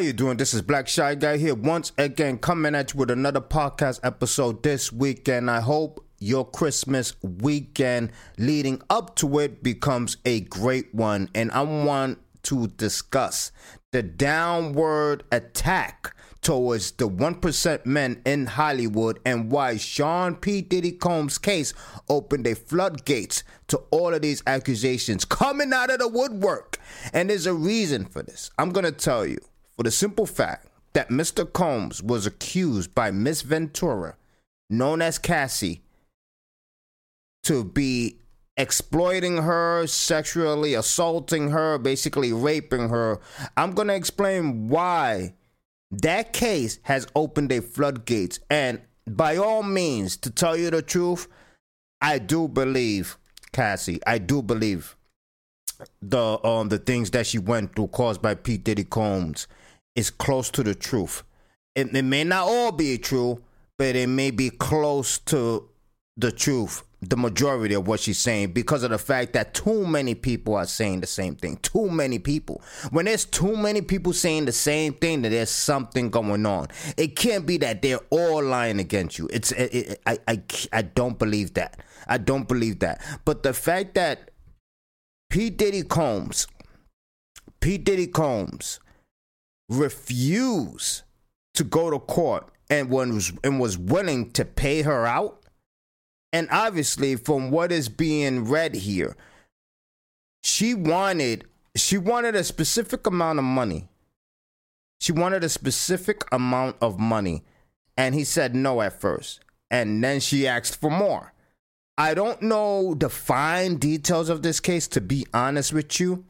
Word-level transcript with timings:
you 0.00 0.12
doing? 0.14 0.38
This 0.38 0.54
is 0.54 0.62
Black 0.62 0.88
Shy 0.88 1.14
Guy 1.14 1.36
here 1.36 1.54
once 1.54 1.92
again 1.98 2.38
coming 2.38 2.74
at 2.74 2.94
you 2.94 3.00
with 3.00 3.10
another 3.10 3.40
podcast 3.42 4.00
episode 4.02 4.62
this 4.62 4.90
weekend. 4.90 5.50
I 5.50 5.60
hope 5.60 6.02
your 6.18 6.48
Christmas 6.48 7.14
weekend 7.22 8.10
leading 8.38 8.80
up 8.88 9.14
to 9.16 9.38
it 9.40 9.62
becomes 9.62 10.16
a 10.24 10.40
great 10.40 10.94
one. 10.94 11.28
And 11.34 11.52
I 11.52 11.62
want 11.62 12.18
to 12.44 12.68
discuss 12.68 13.52
the 13.92 14.02
downward 14.02 15.24
attack 15.30 16.16
towards 16.40 16.92
the 16.92 17.06
1% 17.06 17.84
men 17.84 18.22
in 18.24 18.46
Hollywood 18.46 19.20
and 19.26 19.52
why 19.52 19.76
Sean 19.76 20.34
P. 20.34 20.62
Diddy 20.62 20.92
Combs' 20.92 21.36
case 21.36 21.74
opened 22.08 22.46
a 22.46 22.54
floodgates 22.54 23.44
to 23.68 23.76
all 23.90 24.14
of 24.14 24.22
these 24.22 24.42
accusations 24.46 25.26
coming 25.26 25.74
out 25.74 25.90
of 25.90 25.98
the 25.98 26.08
woodwork. 26.08 26.78
And 27.12 27.28
there's 27.28 27.44
a 27.44 27.52
reason 27.52 28.06
for 28.06 28.22
this. 28.22 28.50
I'm 28.56 28.70
going 28.70 28.86
to 28.86 28.92
tell 28.92 29.26
you 29.26 29.36
for 29.80 29.84
the 29.84 29.90
simple 29.90 30.26
fact 30.26 30.66
that 30.92 31.08
Mr. 31.08 31.50
Combs 31.50 32.02
was 32.02 32.26
accused 32.26 32.94
by 32.94 33.10
Miss 33.10 33.40
Ventura, 33.40 34.14
known 34.68 35.00
as 35.00 35.16
Cassie, 35.16 35.80
to 37.44 37.64
be 37.64 38.18
exploiting 38.58 39.38
her, 39.38 39.86
sexually 39.86 40.74
assaulting 40.74 41.48
her, 41.48 41.78
basically 41.78 42.30
raping 42.30 42.90
her. 42.90 43.20
I'm 43.56 43.72
going 43.72 43.88
to 43.88 43.94
explain 43.94 44.68
why 44.68 45.32
that 45.90 46.34
case 46.34 46.78
has 46.82 47.06
opened 47.14 47.50
a 47.50 47.62
floodgates. 47.62 48.38
And 48.50 48.82
by 49.06 49.38
all 49.38 49.62
means, 49.62 50.14
to 50.18 50.30
tell 50.30 50.58
you 50.58 50.68
the 50.68 50.82
truth, 50.82 51.26
I 52.02 52.18
do 52.18 52.48
believe 52.48 53.16
Cassie. 53.52 54.00
I 54.06 54.18
do 54.18 54.42
believe 54.42 54.94
the 56.02 56.38
um 56.44 56.68
the 56.68 56.76
things 56.76 57.10
that 57.12 57.26
she 57.26 57.38
went 57.38 57.74
through 57.74 57.86
caused 57.86 58.20
by 58.20 58.34
Pete 58.34 58.64
Diddy 58.64 58.84
Combs 58.84 59.46
is 60.00 60.10
close 60.10 60.50
to 60.50 60.64
the 60.64 60.74
truth. 60.74 61.22
It, 61.76 61.94
it 61.94 62.02
may 62.02 62.24
not 62.24 62.48
all 62.48 62.72
be 62.72 62.98
true, 62.98 63.42
but 63.78 63.94
it 63.94 64.08
may 64.08 64.32
be 64.32 64.50
close 64.50 65.18
to 65.18 65.68
the 66.16 66.32
truth, 66.32 66.82
the 67.00 67.16
majority 67.16 67.74
of 67.74 67.86
what 67.86 68.00
she's 68.00 68.18
saying, 68.18 68.52
because 68.52 68.82
of 68.82 68.90
the 68.90 68.98
fact 68.98 69.32
that 69.32 69.54
too 69.54 69.86
many 69.86 70.14
people 70.14 70.54
are 70.54 70.66
saying 70.66 71.00
the 71.00 71.06
same 71.06 71.36
thing. 71.36 71.56
Too 71.62 71.88
many 71.88 72.18
people. 72.18 72.60
When 72.90 73.06
there's 73.06 73.24
too 73.24 73.56
many 73.56 73.80
people 73.80 74.12
saying 74.12 74.44
the 74.46 74.52
same 74.52 74.92
thing, 74.94 75.22
that 75.22 75.30
there's 75.30 75.50
something 75.50 76.10
going 76.10 76.44
on. 76.44 76.68
It 76.96 77.16
can't 77.16 77.46
be 77.46 77.56
that 77.58 77.80
they're 77.80 78.00
all 78.10 78.42
lying 78.42 78.80
against 78.80 79.18
you. 79.18 79.28
It's 79.32 79.52
it, 79.52 79.74
it, 79.74 80.02
I 80.04 80.18
I 80.26 80.42
I 80.72 80.82
don't 80.82 81.18
believe 81.18 81.54
that. 81.54 81.80
I 82.06 82.18
don't 82.18 82.48
believe 82.48 82.80
that. 82.80 83.00
But 83.24 83.44
the 83.44 83.54
fact 83.54 83.94
that 83.94 84.30
P 85.30 85.48
Diddy 85.48 85.84
Combs, 85.84 86.46
P 87.60 87.78
Diddy 87.78 88.08
Combs 88.08 88.80
refused 89.70 91.02
to 91.54 91.64
go 91.64 91.90
to 91.90 91.98
court 91.98 92.50
and 92.68 92.90
was 92.90 93.32
and 93.42 93.58
was 93.58 93.78
willing 93.78 94.30
to 94.32 94.44
pay 94.44 94.82
her 94.82 95.06
out. 95.06 95.40
And 96.32 96.48
obviously, 96.50 97.16
from 97.16 97.50
what 97.50 97.72
is 97.72 97.88
being 97.88 98.44
read 98.44 98.74
here, 98.74 99.16
she 100.42 100.74
wanted 100.74 101.46
she 101.74 101.96
wanted 101.96 102.34
a 102.34 102.44
specific 102.44 103.06
amount 103.06 103.38
of 103.38 103.44
money. 103.44 103.88
She 105.00 105.12
wanted 105.12 105.44
a 105.44 105.48
specific 105.48 106.24
amount 106.30 106.76
of 106.82 106.98
money, 106.98 107.42
and 107.96 108.14
he 108.14 108.24
said 108.24 108.54
no 108.54 108.82
at 108.82 109.00
first. 109.00 109.40
And 109.70 110.02
then 110.02 110.20
she 110.20 110.46
asked 110.46 110.80
for 110.80 110.90
more. 110.90 111.32
I 111.96 112.14
don't 112.14 112.42
know 112.42 112.94
the 112.94 113.08
fine 113.08 113.76
details 113.76 114.28
of 114.28 114.42
this 114.42 114.58
case, 114.58 114.88
to 114.88 115.00
be 115.00 115.26
honest 115.32 115.72
with 115.72 116.00
you. 116.00 116.24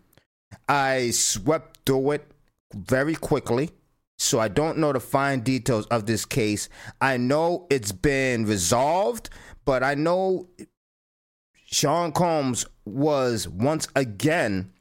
I 0.69 1.10
swept 1.10 1.81
through 1.86 2.12
it 2.12 2.29
very 2.75 3.14
quickly. 3.14 3.70
So 4.19 4.38
I 4.38 4.48
don't 4.48 4.78
know 4.78 4.92
the 4.92 5.00
fine 5.00 5.41
details 5.41 5.86
of 5.86 6.06
this 6.06 6.26
case. 6.26 6.69
I 7.00 7.16
know 7.16 7.66
it's 7.70 7.92
been 7.92 8.44
resolved, 8.44 9.31
but 9.64 9.82
I 9.82 9.94
know 9.94 10.48
Sean 11.64 12.12
Combs 12.12 12.66
was 12.84 13.48
once 13.48 13.88
again 13.97 14.72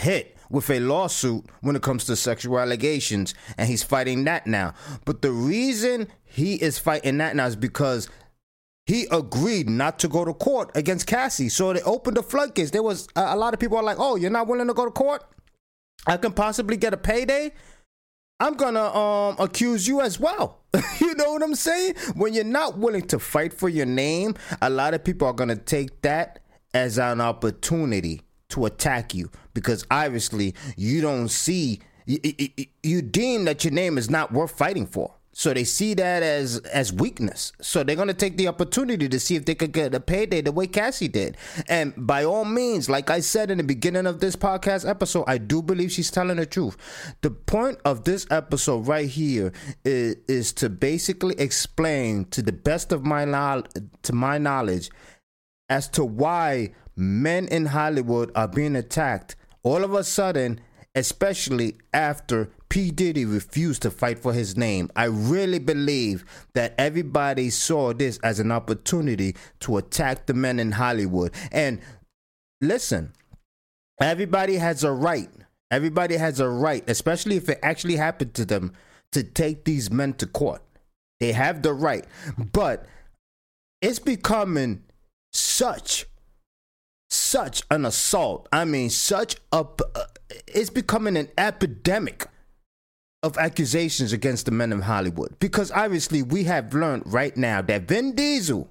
hit 0.00 0.36
with 0.48 0.70
a 0.70 0.80
lawsuit 0.80 1.44
when 1.60 1.76
it 1.76 1.82
comes 1.82 2.04
to 2.04 2.16
sexual 2.16 2.58
allegations, 2.58 3.34
and 3.58 3.68
he's 3.68 3.82
fighting 3.82 4.24
that 4.24 4.46
now. 4.46 4.74
But 5.04 5.22
the 5.22 5.32
reason 5.32 6.08
he 6.24 6.54
is 6.54 6.78
fighting 6.78 7.18
that 7.18 7.36
now 7.36 7.46
is 7.46 7.56
because 7.56 8.08
he 8.86 9.06
agreed 9.10 9.68
not 9.68 9.98
to 9.98 10.08
go 10.08 10.24
to 10.24 10.32
court 10.32 10.70
against 10.76 11.06
Cassie. 11.06 11.48
So 11.48 11.72
they 11.72 11.82
opened 11.82 12.16
the 12.16 12.22
floodgates. 12.22 12.70
There 12.70 12.82
was 12.82 13.08
a, 13.16 13.36
lot 13.36 13.52
of 13.52 13.60
people 13.60 13.76
are 13.76 13.82
like, 13.82 13.98
"Oh, 13.98 14.16
you're 14.16 14.30
not 14.30 14.46
willing 14.46 14.68
to 14.68 14.74
go 14.74 14.84
to 14.84 14.90
court? 14.90 15.24
I 16.06 16.16
can 16.16 16.32
possibly 16.32 16.76
get 16.76 16.94
a 16.94 16.96
payday." 16.96 17.52
I'm 18.38 18.54
gonna 18.54 18.94
um 18.94 19.36
accuse 19.38 19.88
you 19.88 20.00
as 20.02 20.20
well. 20.20 20.60
you 21.00 21.14
know 21.14 21.32
what 21.32 21.42
I'm 21.42 21.54
saying? 21.54 21.94
When 22.14 22.34
you're 22.34 22.44
not 22.44 22.76
willing 22.76 23.06
to 23.08 23.18
fight 23.18 23.52
for 23.52 23.68
your 23.68 23.86
name, 23.86 24.34
a 24.60 24.68
lot 24.68 24.92
of 24.94 25.04
people 25.04 25.26
are 25.26 25.32
gonna 25.32 25.56
take 25.56 26.02
that 26.02 26.40
as 26.74 26.98
an 26.98 27.20
opportunity 27.20 28.20
to 28.50 28.66
attack 28.66 29.14
you 29.14 29.30
because 29.54 29.86
obviously 29.90 30.54
you 30.76 31.00
don't 31.00 31.28
see 31.28 31.80
you, 32.04 32.18
you, 32.22 32.48
you 32.82 33.02
deem 33.02 33.46
that 33.46 33.64
your 33.64 33.72
name 33.72 33.98
is 33.98 34.10
not 34.10 34.32
worth 34.32 34.56
fighting 34.56 34.86
for. 34.86 35.14
So 35.38 35.52
they 35.52 35.64
see 35.64 35.92
that 35.92 36.22
as 36.22 36.60
as 36.72 36.94
weakness. 36.94 37.52
So 37.60 37.84
they're 37.84 37.94
gonna 37.94 38.14
take 38.14 38.38
the 38.38 38.48
opportunity 38.48 39.06
to 39.06 39.20
see 39.20 39.36
if 39.36 39.44
they 39.44 39.54
could 39.54 39.72
get 39.72 39.94
a 39.94 40.00
payday 40.00 40.40
the 40.40 40.50
way 40.50 40.66
Cassie 40.66 41.08
did. 41.08 41.36
And 41.68 41.92
by 41.94 42.24
all 42.24 42.46
means, 42.46 42.88
like 42.88 43.10
I 43.10 43.20
said 43.20 43.50
in 43.50 43.58
the 43.58 43.64
beginning 43.64 44.06
of 44.06 44.20
this 44.20 44.34
podcast 44.34 44.88
episode, 44.88 45.24
I 45.28 45.36
do 45.36 45.60
believe 45.60 45.92
she's 45.92 46.10
telling 46.10 46.38
the 46.38 46.46
truth. 46.46 46.78
The 47.20 47.30
point 47.30 47.78
of 47.84 48.04
this 48.04 48.26
episode 48.30 48.86
right 48.86 49.10
here 49.10 49.52
is, 49.84 50.16
is 50.26 50.52
to 50.54 50.70
basically 50.70 51.38
explain 51.38 52.24
to 52.30 52.40
the 52.40 52.52
best 52.52 52.90
of 52.90 53.04
my 53.04 53.26
to 54.04 54.12
my 54.14 54.38
knowledge, 54.38 54.88
as 55.68 55.86
to 55.88 56.02
why 56.02 56.72
men 56.96 57.46
in 57.48 57.66
Hollywood 57.66 58.32
are 58.34 58.48
being 58.48 58.74
attacked 58.74 59.36
all 59.62 59.84
of 59.84 59.92
a 59.92 60.02
sudden, 60.02 60.60
especially 60.94 61.76
after 61.92 62.48
P. 62.68 62.90
Diddy 62.90 63.24
refused 63.24 63.82
to 63.82 63.90
fight 63.90 64.18
for 64.18 64.32
his 64.32 64.56
name. 64.56 64.90
I 64.96 65.04
really 65.04 65.58
believe 65.58 66.24
that 66.54 66.74
everybody 66.78 67.50
saw 67.50 67.92
this 67.92 68.18
as 68.18 68.40
an 68.40 68.50
opportunity 68.50 69.36
to 69.60 69.76
attack 69.76 70.26
the 70.26 70.34
men 70.34 70.58
in 70.58 70.72
Hollywood. 70.72 71.32
And 71.52 71.80
listen, 72.60 73.12
everybody 74.00 74.56
has 74.56 74.84
a 74.84 74.92
right. 74.92 75.30
Everybody 75.70 76.16
has 76.16 76.40
a 76.40 76.48
right, 76.48 76.88
especially 76.88 77.36
if 77.36 77.48
it 77.48 77.58
actually 77.62 77.96
happened 77.96 78.34
to 78.34 78.44
them, 78.44 78.72
to 79.12 79.22
take 79.22 79.64
these 79.64 79.90
men 79.90 80.14
to 80.14 80.26
court. 80.26 80.62
They 81.20 81.32
have 81.32 81.62
the 81.62 81.72
right. 81.72 82.04
But 82.52 82.86
it's 83.80 83.98
becoming 83.98 84.82
such 85.32 86.06
such 87.08 87.62
an 87.70 87.86
assault. 87.86 88.48
I 88.52 88.64
mean, 88.64 88.90
such 88.90 89.36
a 89.52 89.64
uh, 89.94 90.04
it's 90.48 90.70
becoming 90.70 91.16
an 91.16 91.28
epidemic 91.38 92.26
of 93.26 93.36
accusations 93.38 94.12
against 94.12 94.46
the 94.46 94.52
men 94.52 94.72
of 94.72 94.82
Hollywood 94.82 95.36
because 95.40 95.72
obviously 95.72 96.22
we 96.22 96.44
have 96.44 96.72
learned 96.72 97.02
right 97.06 97.36
now 97.36 97.60
that 97.62 97.82
Vin 97.82 98.14
Diesel 98.14 98.70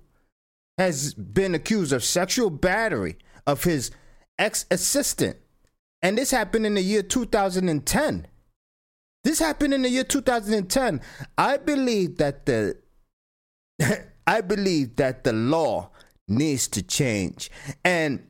has 0.77 1.13
been 1.13 1.53
accused 1.53 1.93
of 1.93 2.03
sexual 2.03 2.49
battery 2.49 3.17
of 3.45 3.63
his 3.63 3.91
ex 4.39 4.65
assistant. 4.71 5.37
And 6.01 6.17
this 6.17 6.31
happened 6.31 6.65
in 6.65 6.75
the 6.75 6.81
year 6.81 7.03
2010. 7.03 8.27
This 9.23 9.39
happened 9.39 9.73
in 9.73 9.81
the 9.81 9.89
year 9.89 10.03
2010. 10.03 11.01
I 11.37 11.57
believe 11.57 12.17
that 12.17 12.45
the 12.45 12.77
I 14.27 14.41
believe 14.41 14.95
that 14.95 15.23
the 15.23 15.33
law 15.33 15.89
needs 16.27 16.67
to 16.69 16.81
change. 16.81 17.51
And 17.83 18.25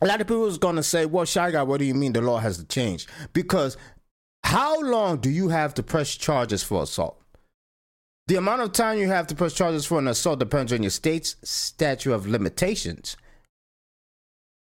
a 0.00 0.06
lot 0.06 0.20
of 0.20 0.26
people 0.26 0.46
is 0.46 0.58
gonna 0.58 0.82
say, 0.82 1.06
"Well, 1.06 1.24
shy 1.24 1.50
guy, 1.50 1.62
what 1.62 1.78
do 1.78 1.84
you 1.84 1.94
mean 1.94 2.12
the 2.12 2.20
law 2.22 2.38
has 2.38 2.58
to 2.58 2.64
change?" 2.64 3.06
Because 3.32 3.76
how 4.44 4.80
long 4.80 5.18
do 5.18 5.30
you 5.30 5.48
have 5.48 5.74
to 5.74 5.82
press 5.82 6.14
charges 6.14 6.62
for 6.62 6.82
assault? 6.82 7.18
The 8.28 8.36
amount 8.36 8.62
of 8.62 8.72
time 8.72 8.98
you 8.98 9.08
have 9.08 9.26
to 9.28 9.34
press 9.34 9.52
charges 9.52 9.84
for 9.84 9.98
an 9.98 10.08
assault 10.08 10.38
depends 10.38 10.72
on 10.72 10.82
your 10.82 10.90
state's 10.90 11.36
statute 11.42 12.12
of 12.12 12.26
limitations. 12.26 13.16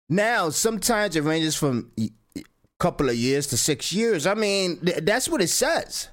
Now, 0.07 0.49
sometimes 0.49 1.15
it 1.15 1.23
ranges 1.23 1.55
from 1.55 1.91
a 1.99 2.09
couple 2.79 3.09
of 3.09 3.15
years 3.15 3.47
to 3.47 3.57
six 3.57 3.91
years. 3.93 4.25
I 4.25 4.33
mean, 4.33 4.79
th- 4.79 4.99
that's 5.03 5.29
what 5.29 5.41
it 5.41 5.49
says. 5.49 6.09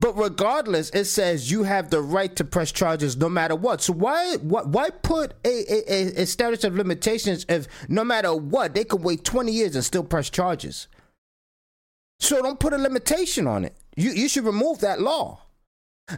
But 0.00 0.16
regardless, 0.16 0.90
it 0.90 1.04
says 1.04 1.50
you 1.50 1.64
have 1.64 1.90
the 1.90 2.00
right 2.00 2.34
to 2.36 2.44
press 2.44 2.72
charges 2.72 3.18
no 3.18 3.28
matter 3.28 3.54
what. 3.54 3.82
So 3.82 3.92
why 3.92 4.36
why, 4.36 4.62
why 4.62 4.88
put 4.90 5.34
a, 5.44 5.92
a, 5.92 6.22
a 6.22 6.26
statute 6.26 6.64
of 6.64 6.74
limitations 6.74 7.44
if 7.50 7.68
no 7.88 8.02
matter 8.02 8.34
what 8.34 8.74
they 8.74 8.84
could 8.84 9.02
wait 9.02 9.24
20 9.24 9.52
years 9.52 9.74
and 9.74 9.84
still 9.84 10.02
press 10.04 10.30
charges? 10.30 10.88
So 12.20 12.40
don't 12.42 12.60
put 12.60 12.72
a 12.72 12.78
limitation 12.78 13.46
on 13.46 13.64
it. 13.64 13.74
You 13.96 14.10
you 14.10 14.28
should 14.28 14.44
remove 14.44 14.80
that 14.80 15.00
law. 15.00 15.40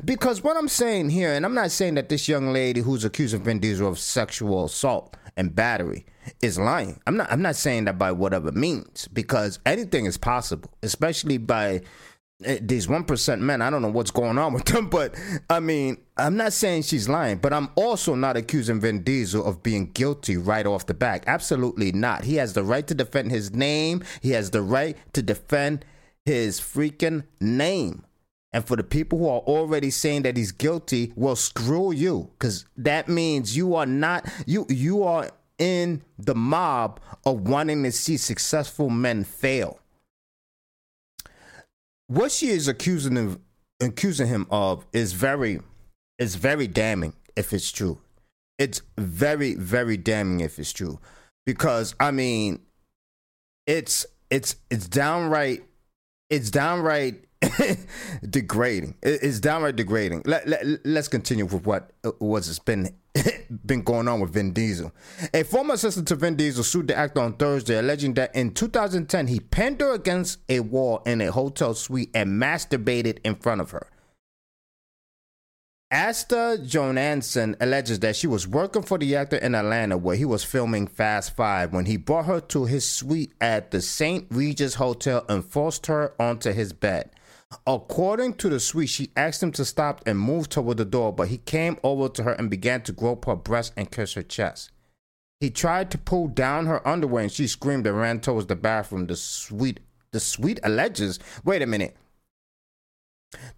Because 0.05 0.43
what 0.43 0.57
I'm 0.57 0.69
saying 0.69 1.11
here, 1.11 1.33
and 1.33 1.45
I'm 1.45 1.55
not 1.55 1.71
saying 1.71 1.95
that 1.95 2.09
this 2.09 2.29
young 2.29 2.53
lady 2.53 2.81
who's 2.81 3.05
accusing 3.05 3.43
Vin 3.43 3.59
Diesel 3.59 3.89
of 3.89 3.99
sexual 3.99 4.65
assault 4.65 5.17
and 5.37 5.55
battery 5.55 6.07
is 6.41 6.59
lying. 6.59 7.01
I'm 7.07 7.17
not 7.17 7.31
I'm 7.31 7.43
not 7.43 7.57
saying 7.57 7.85
that 7.85 7.99
by 7.99 8.13
whatever 8.13 8.53
means 8.53 9.09
because 9.09 9.59
anything 9.67 10.07
is 10.07 10.17
possible, 10.17 10.71
especially 10.83 11.39
by 11.39 11.83
eh, 12.45 12.59
these 12.61 12.87
1% 12.87 13.41
men. 13.41 13.63
I 13.63 13.71
don't 13.71 13.83
know 13.83 13.91
what's 13.91 14.11
going 14.11 14.39
on 14.39 14.53
with 14.55 14.65
them, 14.65 14.89
but 14.91 15.15
I 15.51 15.61
mean, 15.61 15.99
I'm 16.17 16.37
not 16.37 16.53
saying 16.53 16.83
she's 16.83 17.09
lying, 17.09 17.39
but 17.39 17.53
I'm 17.53 17.71
also 17.75 18.15
not 18.15 18.37
accusing 18.37 18.81
Vin 18.81 19.03
Diesel 19.03 19.45
of 19.45 19.63
being 19.63 19.91
guilty 19.93 20.37
right 20.37 20.67
off 20.67 20.87
the 20.87 20.95
back. 20.95 21.25
Absolutely 21.27 21.93
not. 21.93 22.25
He 22.25 22.37
has 22.37 22.55
the 22.55 22.65
right 22.65 22.87
to 22.87 22.95
defend 22.95 23.31
his 23.31 23.53
name. 23.53 24.03
He 24.21 24.31
has 24.31 24.51
the 24.51 24.63
right 24.63 24.97
to 25.13 25.23
defend 25.23 25.85
his 26.25 26.61
freaking 26.61 27.25
name. 27.41 28.05
And 28.53 28.67
for 28.67 28.77
the 28.77 28.85
people 28.85 29.19
who 29.19 29.29
are 29.29 29.41
already 29.41 29.91
saying 29.91 30.23
that 30.23 30.37
he's 30.37 30.53
guilty, 30.53 31.13
well, 31.17 31.37
screw 31.37 31.93
you, 31.93 32.31
because 32.33 32.67
that 32.77 33.09
means 33.09 33.57
you 33.57 33.75
are 33.75 33.87
not 33.87 34.29
you 34.47 34.67
you 34.69 35.05
are 35.05 35.31
in 35.59 36.03
the 36.19 36.35
mob 36.35 37.01
of 37.25 37.49
wanting 37.49 37.83
to 37.85 37.93
see 37.93 38.17
successful 38.17 38.91
men 38.91 39.25
fail. 39.25 39.79
What 42.09 42.31
she 42.31 42.49
is 42.49 42.69
accusing 42.69 43.17
him 43.17 43.41
accusing 43.81 44.29
him 44.29 44.47
of 44.51 44.85
is 44.93 45.15
very 45.15 45.61
is 46.19 46.35
very 46.35 46.67
damning 46.67 47.15
if 47.37 47.55
it's 47.55 47.73
true. 47.73 48.01
It's 48.59 48.83
very 48.99 49.55
very 49.55 49.97
damning 49.97 50.41
if 50.41 50.59
it's 50.59 50.75
true, 50.75 51.01
because 51.47 51.95
I 51.99 52.11
mean, 52.11 52.61
it's 53.67 54.05
it's 54.31 54.57
it's 54.71 54.89
downright 54.89 55.65
it's 56.33 56.51
downright 56.51 57.27
degrading. 58.25 58.95
It's 59.03 59.39
downright 59.39 59.77
degrading. 59.77 60.23
Let, 60.25 60.49
let, 60.49 60.65
let's 60.87 61.09
continue 61.09 61.45
with 61.45 61.67
what 61.67 61.93
uh, 62.05 62.13
was 62.21 62.59
been 62.59 62.89
been 63.67 63.83
going 63.83 64.09
on 64.09 64.19
with 64.19 64.33
Vin 64.33 64.55
Diesel. 64.55 64.93
A 65.35 65.43
former 65.43 65.75
assistant 65.75 66.09
to 66.09 66.17
Vin 66.17 66.37
Diesel 66.37 66.65
sued 66.65 66.89
the 66.89 66.97
actor 66.97 67.21
on 67.21 67.35
Thursday, 67.35 67.79
alleging 67.79 68.15
that 68.15 68.35
in 68.35 68.55
2010 68.55 69.27
he 69.27 69.41
pinned 69.41 69.83
her 69.83 69.93
against 69.93 70.39
a 70.49 70.61
wall 70.61 71.03
in 71.05 71.21
a 71.21 71.31
hotel 71.31 71.75
suite 71.75 72.11
and 72.15 72.41
masturbated 72.41 73.19
in 73.25 73.35
front 73.35 73.61
of 73.61 73.71
her. 73.73 73.87
Asta 75.93 76.59
Jonansson 76.65 77.55
alleges 77.61 78.01
that 78.01 78.17
she 78.17 78.27
was 78.27 78.49
working 78.49 78.83
for 78.83 78.97
the 78.97 79.15
actor 79.15 79.37
in 79.37 79.55
Atlanta 79.55 79.99
where 79.99 80.17
he 80.17 80.25
was 80.25 80.43
filming 80.43 80.87
Fast 80.87 81.37
Five 81.37 81.75
when 81.75 81.85
he 81.85 81.99
brought 81.99 82.25
her 82.25 82.41
to 82.41 82.65
his 82.65 82.89
suite 82.89 83.35
at 83.43 83.71
the 83.73 83.83
St. 83.83 84.27
Regis 84.31 84.77
Hotel 84.77 85.23
and 85.29 85.45
forced 85.45 85.89
her 85.89 86.15
onto 86.19 86.51
his 86.53 86.73
bed. 86.73 87.11
According 87.67 88.37
to 88.37 88.49
the 88.49 88.59
suite, 88.59 88.89
she 88.89 89.11
asked 89.19 89.43
him 89.43 89.53
to 89.53 89.67
stop 89.67 90.01
and 90.07 90.19
move 90.19 90.49
toward 90.49 90.79
the 90.79 90.87
door, 90.87 91.13
but 91.13 91.29
he 91.29 91.37
came 91.37 91.77
over 91.85 92.09
to 92.09 92.23
her 92.23 92.33
and 92.33 92.49
began 92.49 92.81
to 92.85 92.93
grope 92.93 93.27
her 93.27 93.37
breast 93.37 93.75
and 93.77 93.91
kiss 93.91 94.15
her 94.15 94.23
chest. 94.23 94.71
He 95.41 95.51
tried 95.51 95.91
to 95.91 95.99
pull 95.99 96.29
down 96.29 96.65
her 96.65 96.89
underwear 96.89 97.25
and 97.25 97.33
she 97.33 97.47
screamed 97.47 97.87
and 97.87 97.99
ran 97.99 98.21
towards 98.21 98.47
the 98.47 98.57
bathroom. 98.57 99.09
The 99.09 99.17
suite 99.17 99.81
the 100.13 100.21
suite 100.21 100.61
alleges 100.63 101.19
wait 101.45 101.61
a 101.61 101.67
minute. 101.67 101.99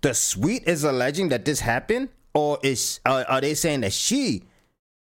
The 0.01 0.15
suite 0.15 0.65
is 0.67 0.83
alleging 0.83 1.29
that 1.29 1.45
this 1.45 1.61
happened? 1.61 2.09
Or 2.35 2.59
is 2.63 3.01
uh, 3.05 3.25
are 3.29 3.41
they 3.41 3.55
saying 3.55 3.83
that 3.83 3.93
she 3.93 4.43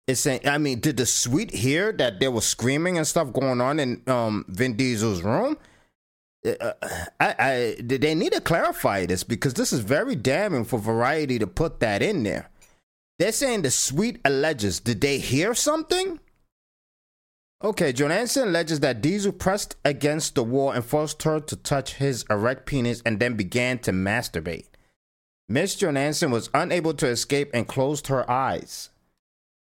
is 0.08 0.20
saying 0.20 0.48
I 0.48 0.58
mean, 0.58 0.80
did 0.80 0.98
the 0.98 1.06
suite 1.06 1.52
hear 1.52 1.92
that 1.94 2.20
there 2.20 2.32
was 2.32 2.46
screaming 2.46 2.98
and 2.98 3.08
stuff 3.08 3.32
going 3.32 3.62
on 3.62 3.80
in 3.80 4.02
um 4.08 4.46
Vin 4.48 4.76
Diesel's 4.76 5.22
room? 5.22 5.58
Uh, 6.44 6.74
I, 7.20 7.36
I, 7.38 7.76
they 7.80 8.16
need 8.16 8.34
to 8.34 8.42
clarify 8.42 9.06
this 9.06 9.24
because 9.24 9.54
this 9.54 9.72
is 9.72 9.82
very 9.82 10.16
damning 10.16 10.66
for 10.66 10.80
Variety 10.80 11.38
to 11.38 11.46
put 11.46 11.80
that 11.82 12.02
in 12.02 12.24
there. 12.24 12.50
They're 13.20 13.32
saying 13.32 13.62
the 13.62 13.70
suite 13.70 14.20
alleges. 14.26 14.80
Did 14.80 15.02
they 15.02 15.20
hear 15.20 15.54
something? 15.54 16.20
Okay, 17.64 17.94
Jonansson 17.94 18.48
alleges 18.48 18.80
that 18.80 19.02
Diesel 19.02 19.34
pressed 19.34 19.76
against 19.86 20.34
the 20.34 20.44
wall 20.44 20.72
and 20.72 20.84
forced 20.84 21.22
her 21.22 21.40
to 21.42 21.56
touch 21.56 21.94
his 21.96 22.26
erect 22.28 22.66
penis 22.66 23.04
and 23.06 23.20
then 23.20 23.36
began 23.36 23.78
to 23.80 23.92
masturbate. 23.92 24.66
Miss 25.52 25.76
Jonansson 25.76 26.32
was 26.32 26.50
unable 26.54 26.94
to 26.94 27.08
escape 27.08 27.50
and 27.54 27.68
closed 27.68 28.08
her 28.08 28.30
eyes. 28.30 28.90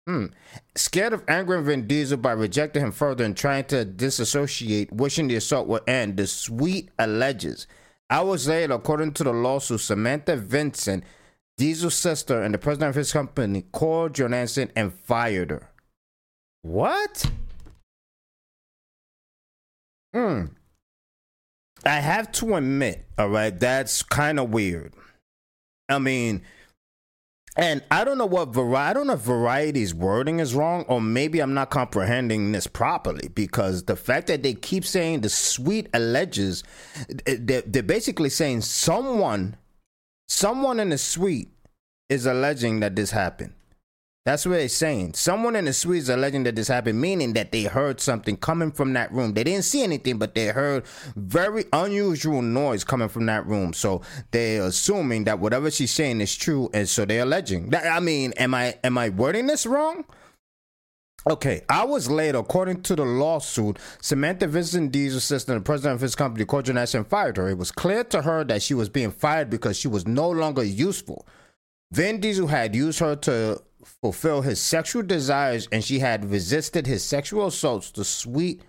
Hmm. 0.08 0.28
Scared 0.76 1.14
of 1.14 1.24
angering 1.28 1.66
Vin 1.66 1.88
Diesel 1.88 2.18
by 2.18 2.32
rejecting 2.32 2.84
him 2.84 2.92
further 2.92 3.24
and 3.24 3.38
trying 3.38 3.66
to 3.66 3.86
disassociate, 3.86 4.92
wishing 4.92 5.28
the 5.28 5.36
assault 5.36 5.68
would 5.68 5.88
end, 5.88 6.18
the 6.18 6.28
suite 6.28 6.90
alleges. 6.98 7.68
Hours 8.10 8.48
later, 8.48 8.74
according 8.74 9.14
to 9.14 9.24
the 9.24 9.34
lawsuit, 9.34 9.80
Samantha 9.80 10.36
Vincent, 10.36 11.04
Diesel's 11.58 11.96
sister, 11.96 12.42
and 12.42 12.54
the 12.54 12.60
president 12.60 12.90
of 12.90 12.96
his 12.96 13.14
company 13.14 13.64
called 13.72 14.14
Jonansson 14.14 14.72
and 14.76 14.94
fired 14.94 15.52
her. 15.52 15.70
What? 16.62 17.32
Hmm. 20.14 20.46
I 21.86 22.00
have 22.00 22.32
to 22.34 22.56
admit, 22.56 23.06
all 23.18 23.30
right, 23.30 23.60
that's 23.60 24.02
kind 24.02 24.40
of 24.40 24.50
weird. 24.50 24.94
I 25.90 26.00
mean, 26.00 26.42
and 27.58 27.82
I 27.90 28.04
don't 28.04 28.18
know 28.18 28.26
what 28.26 28.50
variety. 28.50 28.90
I 28.90 28.94
don't 28.94 29.08
know 29.08 29.14
if 29.14 29.22
variety's 29.22 29.94
wording 29.94 30.40
is 30.40 30.54
wrong, 30.54 30.84
or 30.90 31.00
maybe 31.00 31.40
I'm 31.40 31.54
not 31.54 31.70
comprehending 31.70 32.52
this 32.52 32.68
properly. 32.68 33.30
Because 33.30 33.84
the 33.84 33.96
fact 33.96 34.28
that 34.28 34.44
they 34.44 34.54
keep 34.54 34.84
saying 34.86 35.22
the 35.22 35.30
suite 35.30 35.88
alleges, 35.94 36.64
they're, 37.26 37.62
they're 37.62 37.84
basically 37.84 38.30
saying 38.30 38.62
someone, 38.62 39.56
someone 40.28 40.80
in 40.82 40.90
the 40.90 40.98
suite 40.98 41.50
is 42.10 42.26
alleging 42.26 42.82
that 42.82 42.96
this 42.96 43.12
happened. 43.12 43.54
That's 44.25 44.44
what 44.44 44.54
they're 44.54 44.69
saying. 44.69 45.13
Someone 45.13 45.56
in 45.56 45.66
the 45.66 45.74
suite 45.74 46.00
is 46.00 46.10
alleging 46.10 46.44
that 46.45 46.56
this 46.56 46.68
happened, 46.68 47.00
meaning 47.00 47.33
that 47.33 47.51
they 47.51 47.66
heard 47.66 48.01
something 48.01 48.36
coming 48.38 48.72
from 48.72 48.94
that 48.94 49.12
room. 49.12 49.33
They 49.36 49.44
didn't 49.44 49.66
see 49.66 49.83
anything, 49.83 50.18
but 50.18 50.33
they 50.33 50.48
heard 50.48 50.83
very 51.16 51.66
unusual 51.72 52.42
noise 52.42 52.83
coming 52.83 53.07
from 53.07 53.27
that 53.27 53.45
room. 53.45 53.72
So 53.74 54.01
they're 54.31 54.63
assuming 54.63 55.25
that 55.25 55.38
whatever 55.38 55.69
she's 55.69 55.92
saying 55.92 56.22
is 56.22 56.36
true, 56.36 56.72
and 56.74 56.89
so 56.89 57.06
they're 57.06 57.22
alleging. 57.22 57.69
That, 57.69 57.86
I 57.86 58.00
mean, 58.00 58.34
am 58.38 58.55
I 58.55 58.79
am 58.84 58.98
I 58.98 59.10
wording 59.10 59.46
this 59.46 59.67
wrong? 59.67 60.05
Okay, 61.27 61.62
hours 61.70 62.10
later, 62.10 62.39
according 62.39 62.82
to 62.84 62.96
the 62.96 63.05
lawsuit, 63.05 63.77
Samantha 64.01 64.48
Vincent 64.48 64.91
Diesel's 64.91 65.24
assistant, 65.24 65.60
the 65.60 65.63
president 65.63 65.96
of 65.96 66.01
his 66.01 66.15
company, 66.15 66.46
called 66.46 66.67
and 66.67 67.08
fired 67.08 67.38
her. 67.38 67.50
It 67.50 67.60
was 67.60 67.72
clear 67.72 68.03
to 68.05 68.24
her 68.24 68.44
that 68.46 68.63
she 68.63 68.74
was 68.74 68.89
being 68.89 69.12
fired 69.12 69.51
because 69.51 69.77
she 69.77 69.88
was 69.88 70.08
no 70.08 70.29
longer 70.29 70.63
useful. 70.63 71.27
Vin 71.91 72.20
Diesel 72.20 72.48
had 72.48 72.75
used 72.75 73.00
her 73.00 73.15
to 73.15 73.62
fulfill 73.86 74.42
his 74.42 74.60
sexual 74.60 75.04
desires 75.04 75.68
and 75.72 75.84
she 75.84 76.00
had 76.00 76.30
resisted 76.30 76.88
his 76.88 77.04
sexual 77.04 77.48
assaults. 77.48 77.92
The 77.92 78.04
sweet 78.06 78.62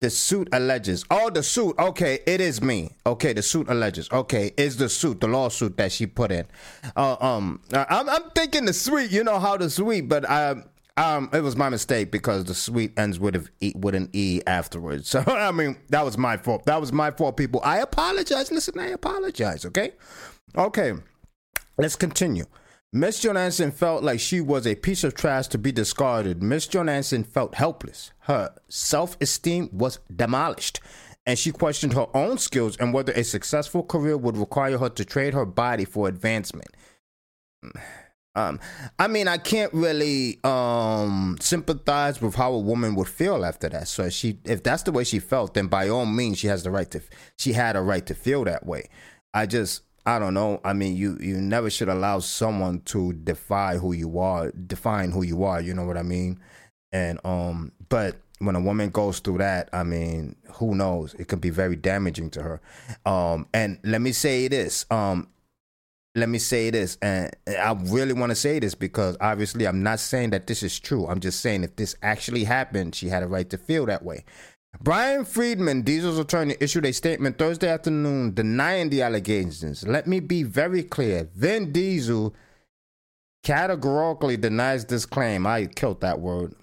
the 0.00 0.10
suit 0.10 0.48
alleges. 0.52 1.04
Oh, 1.10 1.28
the 1.28 1.42
suit. 1.42 1.76
Okay, 1.76 2.20
it 2.24 2.40
is 2.40 2.62
me. 2.62 2.90
Okay, 3.04 3.32
the 3.32 3.42
suit 3.42 3.68
alleges. 3.68 4.08
Okay, 4.12 4.52
is 4.56 4.76
the 4.76 4.88
suit 4.88 5.20
the 5.20 5.26
lawsuit 5.26 5.76
that 5.76 5.90
she 5.90 6.06
put 6.06 6.30
in? 6.30 6.46
Uh, 6.94 7.16
um, 7.20 7.60
I'm, 7.72 8.08
I'm 8.08 8.30
thinking 8.30 8.64
the 8.64 8.72
suite. 8.72 9.10
You 9.10 9.24
know 9.24 9.40
how 9.40 9.56
the 9.56 9.68
suite, 9.68 10.08
but 10.08 10.28
um, 10.30 10.64
um, 10.96 11.30
it 11.32 11.40
was 11.40 11.56
my 11.56 11.68
mistake 11.68 12.12
because 12.12 12.44
the 12.44 12.54
suite 12.54 12.96
ends 12.96 13.18
with 13.18 13.48
a 13.60 13.72
with 13.76 13.96
an 13.96 14.08
e 14.12 14.40
afterwards. 14.46 15.08
So 15.18 15.24
I 15.26 15.50
mean, 15.50 15.76
that 15.88 16.04
was 16.04 16.16
my 16.16 16.36
fault. 16.36 16.64
That 16.66 16.80
was 16.80 16.92
my 16.92 17.10
fault, 17.10 17.36
people. 17.36 17.60
I 17.64 17.78
apologize. 17.78 18.52
Listen, 18.52 18.78
I 18.78 18.88
apologize. 18.88 19.64
Okay, 19.64 19.92
okay. 20.56 20.92
Let's 21.76 21.96
continue. 21.96 22.44
Miss 22.92 23.20
Jonansson 23.20 23.70
felt 23.70 24.02
like 24.02 24.18
she 24.18 24.40
was 24.40 24.66
a 24.66 24.74
piece 24.74 25.04
of 25.04 25.14
trash 25.14 25.48
to 25.48 25.58
be 25.58 25.70
discarded. 25.70 26.42
Miss 26.42 26.66
Jonansson 26.66 27.22
felt 27.22 27.54
helpless. 27.54 28.12
Her 28.20 28.54
self 28.68 29.16
esteem 29.20 29.68
was 29.72 29.98
demolished, 30.14 30.80
and 31.26 31.38
she 31.38 31.52
questioned 31.52 31.92
her 31.92 32.06
own 32.14 32.38
skills 32.38 32.78
and 32.78 32.94
whether 32.94 33.12
a 33.12 33.24
successful 33.24 33.82
career 33.82 34.16
would 34.16 34.38
require 34.38 34.78
her 34.78 34.88
to 34.88 35.04
trade 35.04 35.34
her 35.34 35.44
body 35.44 35.84
for 35.84 36.08
advancement. 36.08 36.70
Um, 38.34 38.60
I 38.98 39.08
mean, 39.08 39.28
I 39.28 39.36
can't 39.36 39.74
really 39.74 40.38
um, 40.44 41.36
sympathize 41.40 42.22
with 42.22 42.36
how 42.36 42.52
a 42.52 42.58
woman 42.58 42.94
would 42.94 43.08
feel 43.08 43.44
after 43.44 43.68
that. 43.68 43.88
So, 43.88 44.08
she, 44.10 44.38
if 44.44 44.62
that's 44.62 44.84
the 44.84 44.92
way 44.92 45.04
she 45.04 45.18
felt, 45.18 45.54
then 45.54 45.66
by 45.66 45.88
all 45.88 46.06
means, 46.06 46.38
she 46.38 46.46
has 46.46 46.62
the 46.62 46.70
right 46.70 46.90
to. 46.92 47.02
She 47.36 47.52
had 47.52 47.76
a 47.76 47.82
right 47.82 48.06
to 48.06 48.14
feel 48.14 48.44
that 48.44 48.64
way. 48.64 48.88
I 49.34 49.46
just, 49.46 49.82
I 50.08 50.18
don't 50.18 50.32
know. 50.32 50.58
I 50.64 50.72
mean, 50.72 50.96
you 50.96 51.18
you 51.20 51.36
never 51.36 51.68
should 51.68 51.90
allow 51.90 52.20
someone 52.20 52.80
to 52.86 53.12
defy 53.12 53.76
who 53.76 53.92
you 53.92 54.18
are, 54.18 54.50
define 54.52 55.10
who 55.10 55.22
you 55.22 55.44
are. 55.44 55.60
You 55.60 55.74
know 55.74 55.84
what 55.84 55.98
I 55.98 56.02
mean? 56.02 56.40
And 56.92 57.20
um, 57.24 57.72
but 57.90 58.16
when 58.38 58.56
a 58.56 58.60
woman 58.60 58.88
goes 58.88 59.18
through 59.18 59.38
that, 59.38 59.68
I 59.70 59.82
mean, 59.82 60.34
who 60.54 60.74
knows? 60.74 61.12
It 61.18 61.28
could 61.28 61.42
be 61.42 61.50
very 61.50 61.76
damaging 61.76 62.30
to 62.30 62.42
her. 62.42 62.60
Um, 63.04 63.48
and 63.52 63.80
let 63.84 64.00
me 64.00 64.12
say 64.12 64.48
this. 64.48 64.86
Um, 64.90 65.28
let 66.14 66.30
me 66.30 66.38
say 66.38 66.70
this, 66.70 66.96
and 67.02 67.30
I 67.46 67.72
really 67.72 68.14
want 68.14 68.30
to 68.30 68.36
say 68.36 68.58
this 68.60 68.74
because 68.74 69.14
obviously 69.20 69.66
I'm 69.66 69.82
not 69.82 70.00
saying 70.00 70.30
that 70.30 70.46
this 70.46 70.62
is 70.62 70.80
true. 70.80 71.06
I'm 71.06 71.20
just 71.20 71.40
saying 71.40 71.64
if 71.64 71.76
this 71.76 71.94
actually 72.02 72.44
happened, 72.44 72.94
she 72.94 73.08
had 73.08 73.22
a 73.22 73.28
right 73.28 73.48
to 73.50 73.58
feel 73.58 73.84
that 73.86 74.02
way. 74.02 74.24
Bryan 74.80 75.24
Freedman, 75.24 75.82
Diesel's 75.82 76.18
attorney, 76.18 76.56
issued 76.60 76.84
a 76.84 76.92
statement 76.92 77.38
Thursday 77.38 77.68
afternoon 77.68 78.34
denying 78.34 78.90
the 78.90 79.02
allegations. 79.02 79.86
Let 79.86 80.06
me 80.06 80.20
be 80.20 80.44
very 80.44 80.82
clear. 80.82 81.28
Vin 81.34 81.72
Diesel 81.72 82.34
categorically 83.42 84.36
denies 84.36 84.84
this 84.84 85.06
claim. 85.06 85.46
I 85.46 85.66
killed 85.66 86.00
that 86.02 86.20
word. 86.20 86.54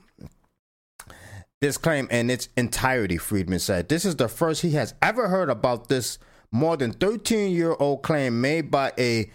this 1.61 1.77
claim 1.77 2.07
in 2.11 2.29
its 2.29 2.49
entirety, 2.55 3.17
Freedman 3.17 3.59
said. 3.59 3.89
This 3.89 4.05
is 4.05 4.15
the 4.15 4.27
first 4.27 4.61
he 4.61 4.71
has 4.71 4.93
ever 5.01 5.27
heard 5.27 5.49
about 5.49 5.89
this 5.89 6.19
more 6.51 6.77
than 6.77 6.93
13 6.93 7.51
year 7.51 7.75
old 7.79 8.03
claim 8.03 8.39
made 8.39 8.69
by 8.71 8.93
a 8.99 9.29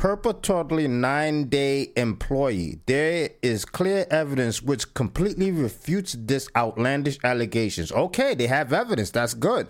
purportedly 0.00 0.88
nine 0.88 1.44
day 1.50 1.92
employee. 1.94 2.80
There 2.86 3.28
is 3.42 3.66
clear 3.66 4.06
evidence 4.10 4.62
which 4.62 4.94
completely 4.94 5.52
refutes 5.52 6.16
this 6.18 6.48
outlandish 6.56 7.18
allegations. 7.22 7.92
Okay, 7.92 8.34
they 8.34 8.46
have 8.46 8.72
evidence. 8.72 9.10
That's 9.10 9.34
good. 9.34 9.68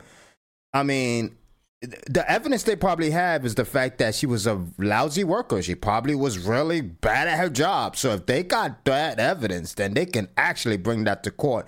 I 0.73 0.85
mean, 0.85 1.37
the 1.83 2.31
evidence 2.31 2.65
they 2.65 2.77
probably 2.77 3.11
have 3.11 3.47
is 3.47 3.55
the 3.55 3.65
fact 3.65 3.97
that 3.99 4.15
she 4.15 4.27
was 4.27 4.47
a 4.47 4.67
lousy 4.77 5.25
worker. 5.25 5.63
She 5.63 5.75
probably 5.75 6.15
was 6.15 6.39
really 6.39 6.83
bad 6.83 7.27
at 7.27 7.39
her 7.39 7.49
job. 7.49 7.97
So 7.97 8.11
if 8.11 8.27
they 8.27 8.43
got 8.43 8.85
that 8.85 9.19
evidence, 9.19 9.73
then 9.73 9.95
they 9.95 10.05
can 10.05 10.29
actually 10.37 10.77
bring 10.77 11.05
that 11.05 11.23
to 11.23 11.31
court. 11.31 11.67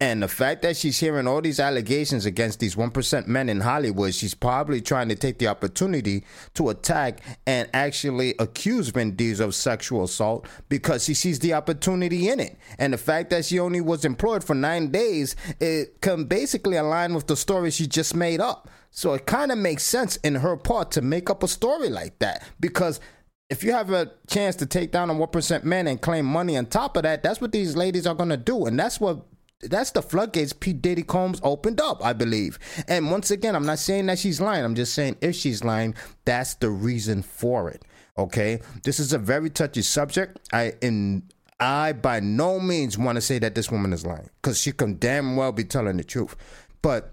And 0.00 0.22
the 0.22 0.28
fact 0.28 0.62
that 0.62 0.78
she's 0.78 0.98
hearing 0.98 1.26
all 1.26 1.42
these 1.42 1.60
allegations 1.60 2.24
against 2.24 2.58
these 2.60 2.74
1% 2.74 3.26
men 3.26 3.50
in 3.50 3.60
Hollywood, 3.60 4.14
she's 4.14 4.32
probably 4.32 4.80
trying 4.80 5.10
to 5.10 5.14
take 5.14 5.38
the 5.38 5.48
opportunity 5.48 6.24
to 6.54 6.70
attack 6.70 7.20
and 7.46 7.68
actually 7.74 8.34
accuse 8.38 8.88
Vin 8.88 9.14
Diesel 9.14 9.48
of 9.48 9.54
sexual 9.54 10.04
assault 10.04 10.48
because 10.70 11.04
she 11.04 11.12
sees 11.12 11.38
the 11.40 11.52
opportunity 11.52 12.30
in 12.30 12.40
it. 12.40 12.56
And 12.78 12.94
the 12.94 12.98
fact 12.98 13.28
that 13.28 13.44
she 13.44 13.58
only 13.58 13.82
was 13.82 14.06
employed 14.06 14.42
for 14.42 14.54
nine 14.54 14.90
days, 14.90 15.36
it 15.60 16.00
can 16.00 16.24
basically 16.24 16.78
align 16.78 17.12
with 17.12 17.26
the 17.26 17.36
story 17.36 17.70
she 17.70 17.86
just 17.86 18.16
made 18.16 18.40
up. 18.40 18.70
So 18.90 19.14
it 19.14 19.26
kind 19.26 19.52
of 19.52 19.58
makes 19.58 19.84
sense 19.84 20.16
in 20.16 20.36
her 20.36 20.56
part 20.56 20.90
to 20.92 21.02
make 21.02 21.30
up 21.30 21.42
a 21.42 21.48
story 21.48 21.88
like 21.88 22.18
that 22.18 22.42
because 22.58 23.00
if 23.48 23.64
you 23.64 23.72
have 23.72 23.90
a 23.90 24.12
chance 24.28 24.56
to 24.56 24.66
take 24.66 24.92
down 24.92 25.10
a 25.10 25.14
1% 25.14 25.64
man 25.64 25.86
and 25.88 26.00
claim 26.00 26.24
money 26.24 26.56
on 26.56 26.66
top 26.66 26.96
of 26.96 27.02
that, 27.02 27.22
that's 27.22 27.40
what 27.40 27.52
these 27.52 27.76
ladies 27.76 28.06
are 28.06 28.14
going 28.14 28.28
to 28.28 28.36
do. 28.36 28.66
And 28.66 28.78
that's 28.78 29.00
what 29.00 29.26
that's 29.62 29.90
the 29.90 30.00
floodgates 30.00 30.54
Pete 30.54 30.80
Diddy 30.80 31.02
Combs 31.02 31.40
opened 31.42 31.80
up, 31.80 32.02
I 32.04 32.14
believe. 32.14 32.58
And 32.88 33.10
once 33.10 33.30
again, 33.30 33.54
I'm 33.54 33.66
not 33.66 33.78
saying 33.78 34.06
that 34.06 34.18
she's 34.18 34.40
lying. 34.40 34.64
I'm 34.64 34.74
just 34.74 34.94
saying 34.94 35.16
if 35.20 35.34
she's 35.36 35.62
lying, 35.62 35.94
that's 36.24 36.54
the 36.54 36.70
reason 36.70 37.22
for 37.22 37.68
it. 37.68 37.84
Okay? 38.16 38.60
This 38.84 38.98
is 38.98 39.12
a 39.12 39.18
very 39.18 39.50
touchy 39.50 39.82
subject. 39.82 40.38
I 40.52 40.74
in 40.80 41.24
I 41.58 41.92
by 41.92 42.20
no 42.20 42.58
means 42.58 42.96
want 42.96 43.16
to 43.16 43.20
say 43.20 43.38
that 43.40 43.54
this 43.54 43.70
woman 43.70 43.92
is 43.92 44.06
lying 44.06 44.30
because 44.40 44.58
she 44.58 44.72
can 44.72 44.98
damn 44.98 45.36
well 45.36 45.52
be 45.52 45.64
telling 45.64 45.98
the 45.98 46.04
truth. 46.04 46.36
But 46.80 47.12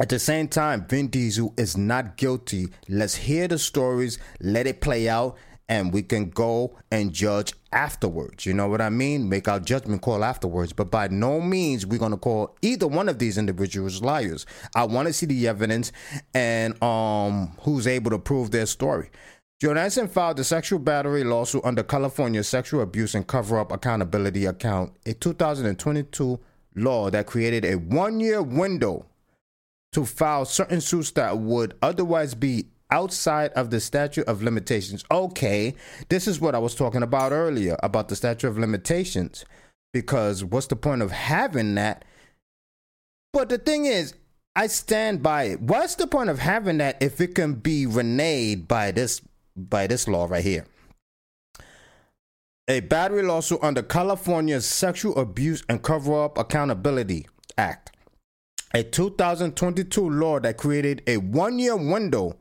at 0.00 0.08
the 0.08 0.18
same 0.18 0.48
time, 0.48 0.86
Vin 0.86 1.08
Diesel 1.08 1.52
is 1.56 1.76
not 1.76 2.16
guilty. 2.16 2.68
Let's 2.88 3.16
hear 3.16 3.48
the 3.48 3.58
stories, 3.58 4.18
let 4.40 4.66
it 4.66 4.80
play 4.80 5.08
out, 5.08 5.36
and 5.68 5.92
we 5.92 6.02
can 6.02 6.30
go 6.30 6.78
and 6.90 7.12
judge 7.12 7.52
afterwards. 7.72 8.46
You 8.46 8.54
know 8.54 8.68
what 8.68 8.80
I 8.80 8.88
mean? 8.90 9.28
Make 9.28 9.48
our 9.48 9.60
judgment 9.60 10.02
call 10.02 10.24
afterwards. 10.24 10.72
But 10.72 10.90
by 10.90 11.08
no 11.08 11.40
means 11.40 11.84
we're 11.84 11.98
gonna 11.98 12.16
call 12.16 12.56
either 12.62 12.86
one 12.86 13.08
of 13.08 13.18
these 13.18 13.36
individuals 13.36 14.00
liars. 14.00 14.46
I 14.74 14.84
want 14.84 15.08
to 15.08 15.12
see 15.12 15.26
the 15.26 15.46
evidence 15.48 15.92
and 16.32 16.80
um 16.82 17.52
who's 17.60 17.86
able 17.86 18.10
to 18.12 18.18
prove 18.18 18.50
their 18.50 18.66
story. 18.66 19.10
Jonasson 19.60 20.08
filed 20.08 20.38
a 20.38 20.44
sexual 20.44 20.78
battery 20.78 21.24
lawsuit 21.24 21.64
under 21.64 21.82
California 21.82 22.44
Sexual 22.44 22.80
Abuse 22.80 23.16
and 23.16 23.26
Cover 23.26 23.58
Up 23.58 23.72
Accountability 23.72 24.46
Account, 24.46 24.92
a 25.04 25.12
2022 25.12 26.38
law 26.76 27.10
that 27.10 27.26
created 27.26 27.64
a 27.64 27.74
one 27.74 28.20
year 28.20 28.40
window 28.40 29.04
to 29.92 30.04
file 30.04 30.44
certain 30.44 30.80
suits 30.80 31.10
that 31.12 31.38
would 31.38 31.74
otherwise 31.82 32.34
be 32.34 32.66
outside 32.90 33.52
of 33.52 33.70
the 33.70 33.80
statute 33.80 34.26
of 34.26 34.42
limitations. 34.42 35.04
Okay, 35.10 35.74
this 36.08 36.26
is 36.26 36.40
what 36.40 36.54
I 36.54 36.58
was 36.58 36.74
talking 36.74 37.02
about 37.02 37.32
earlier 37.32 37.76
about 37.82 38.08
the 38.08 38.16
statute 38.16 38.48
of 38.48 38.58
limitations. 38.58 39.44
Because 39.92 40.44
what's 40.44 40.66
the 40.66 40.76
point 40.76 41.02
of 41.02 41.10
having 41.10 41.74
that? 41.76 42.04
But 43.32 43.48
the 43.48 43.58
thing 43.58 43.86
is, 43.86 44.14
I 44.54 44.66
stand 44.66 45.22
by 45.22 45.44
it. 45.44 45.60
What's 45.60 45.94
the 45.94 46.06
point 46.06 46.30
of 46.30 46.38
having 46.38 46.78
that 46.78 47.02
if 47.02 47.20
it 47.20 47.34
can 47.34 47.54
be 47.54 47.86
reneged 47.86 48.68
by 48.68 48.90
this 48.90 49.22
by 49.56 49.86
this 49.86 50.08
law 50.08 50.26
right 50.26 50.44
here? 50.44 50.66
A 52.68 52.80
battery 52.80 53.22
lawsuit 53.22 53.60
under 53.62 53.82
California's 53.82 54.66
Sexual 54.66 55.16
Abuse 55.16 55.64
and 55.70 55.82
Cover 55.82 56.24
Up 56.24 56.36
Accountability 56.36 57.26
Act 57.56 57.92
a 58.74 58.82
2022 58.82 60.10
law 60.10 60.38
that 60.40 60.56
created 60.56 61.02
a 61.06 61.16
one 61.16 61.58
year 61.58 61.76
window 61.76 62.36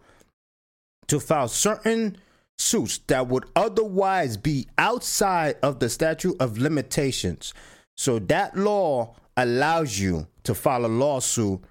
to 1.08 1.20
file 1.20 1.48
certain 1.48 2.18
suits 2.58 2.98
that 3.08 3.28
would 3.28 3.46
otherwise 3.56 4.36
be 4.36 4.68
outside 4.78 5.56
of 5.62 5.80
the 5.80 5.90
statute 5.90 6.36
of 6.40 6.58
limitations. 6.58 7.54
So 7.96 8.20
that 8.20 8.58
law 8.58 9.16
allows 9.36 10.00
you 10.00 10.28
to 10.44 10.54
file 10.54 10.86
a 10.86 10.88
lawsuit 10.88 11.62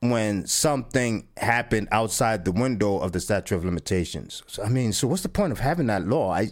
when 0.00 0.46
something 0.46 1.26
happened 1.36 1.88
outside 1.90 2.44
the 2.44 2.52
window 2.52 2.98
of 2.98 3.12
the 3.12 3.20
statute 3.20 3.54
of 3.54 3.64
limitations. 3.64 4.42
So, 4.46 4.62
I 4.62 4.68
mean, 4.68 4.92
so 4.92 5.08
what's 5.08 5.22
the 5.22 5.28
point 5.28 5.52
of 5.52 5.60
having 5.60 5.86
that 5.86 6.06
law? 6.06 6.30
I, 6.30 6.50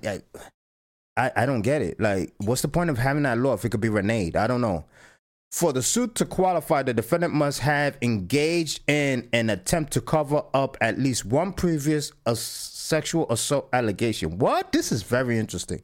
I 1.17 1.31
I 1.37 1.45
don't 1.45 1.61
get 1.61 1.83
it. 1.83 2.01
Like, 2.01 2.33
what's 2.39 2.63
the 2.63 2.69
point 2.69 2.89
of 2.89 2.97
having 2.97 3.25
that 3.25 3.37
law 3.37 3.53
if 3.53 3.65
it 3.65 3.69
could 3.69 3.83
be 3.83 3.91
reneged? 3.91 4.37
I 4.37 4.47
don't 4.47 4.63
know. 4.63 4.87
For 5.53 5.75
the 5.75 5.83
suit 5.83 6.15
to 6.15 6.25
qualify, 6.25 6.83
the 6.83 6.95
defendant 6.95 7.35
must 7.35 7.61
have 7.61 7.99
engaged 8.01 8.81
in 8.89 9.29
an 9.35 9.51
attempt 9.51 9.93
to 9.93 10.01
cover 10.01 10.43
up 10.55 10.79
at 10.81 10.99
least 10.99 11.27
one 11.27 11.53
previous 11.53 12.11
sexual 12.35 13.31
assault 13.31 13.69
allegation. 13.75 14.39
What? 14.39 14.73
This 14.73 14.91
is 14.91 15.03
very 15.03 15.39
interesting. 15.39 15.83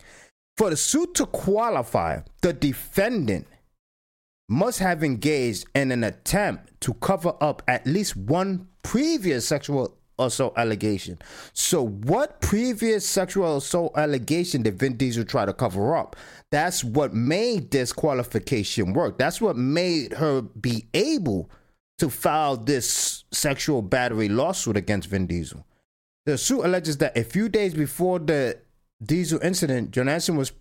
For 0.57 0.71
the 0.71 0.77
suit 0.77 1.15
to 1.17 1.27
qualify, 1.27 2.21
the 2.41 2.55
defendant 2.55 3.47
must 4.49 4.79
have 4.79 5.05
engaged 5.05 5.67
in 5.75 5.93
an 5.93 6.03
attempt 6.03 6.81
to 6.81 6.95
cover 6.95 7.35
up 7.43 7.63
at 7.69 7.87
least 7.87 8.17
one 8.17 8.69
previous 8.83 9.47
sexual 9.47 9.98
assault 10.19 10.55
allegation. 10.57 11.19
So, 11.53 11.87
what 11.87 12.41
previous 12.41 13.07
sexual 13.07 13.57
assault 13.59 13.97
allegation 13.97 14.63
did 14.63 14.79
Vin 14.79 14.97
Diesel 14.97 15.25
try 15.25 15.45
to 15.45 15.53
cover 15.53 15.97
up? 15.97 16.17
That's 16.51 16.83
what 16.83 17.15
made 17.15 17.71
this 17.71 17.93
qualification 17.93 18.93
work. 18.93 19.19
That's 19.19 19.41
what 19.41 19.57
made 19.57 20.15
her 20.15 20.43
be 20.43 20.87
able 20.95 21.51
to 21.99 22.09
file 22.09 22.57
this 22.57 23.25
sexual 23.33 23.83
battery 23.83 24.29
lawsuit 24.29 24.77
against 24.77 25.09
Vin 25.09 25.27
Diesel. 25.27 25.65
The 26.27 26.39
suit 26.39 26.65
alleges 26.65 26.99
that 26.99 27.17
a 27.17 27.25
few 27.25 27.49
days 27.49 27.75
before 27.75 28.19
the 28.19 28.59
Diesel 29.03 29.41
incident, 29.43 29.93
Jonasson 29.93 30.37
was 30.37 30.53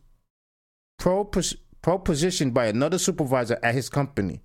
propositioned 1.00 2.54
by 2.54 2.68
another 2.68 2.98
supervisor 2.98 3.60
at 3.64 3.76
his 3.76 3.90
company, 3.90 4.42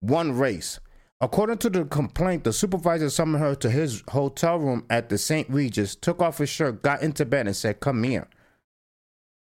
One 0.00 0.32
Race. 0.32 0.80
According 1.22 1.58
to 1.58 1.70
the 1.70 1.84
complaint, 1.84 2.44
the 2.44 2.52
supervisor 2.52 3.10
summoned 3.10 3.44
her 3.44 3.54
to 3.56 3.70
his 3.70 4.02
hotel 4.08 4.58
room 4.58 4.86
at 4.88 5.10
the 5.10 5.18
St. 5.18 5.48
Regis, 5.50 5.94
took 5.94 6.22
off 6.22 6.38
his 6.38 6.48
shirt, 6.48 6.82
got 6.82 7.02
into 7.02 7.26
bed, 7.26 7.46
and 7.46 7.54
said, 7.54 7.80
Come 7.80 8.02
here. 8.04 8.26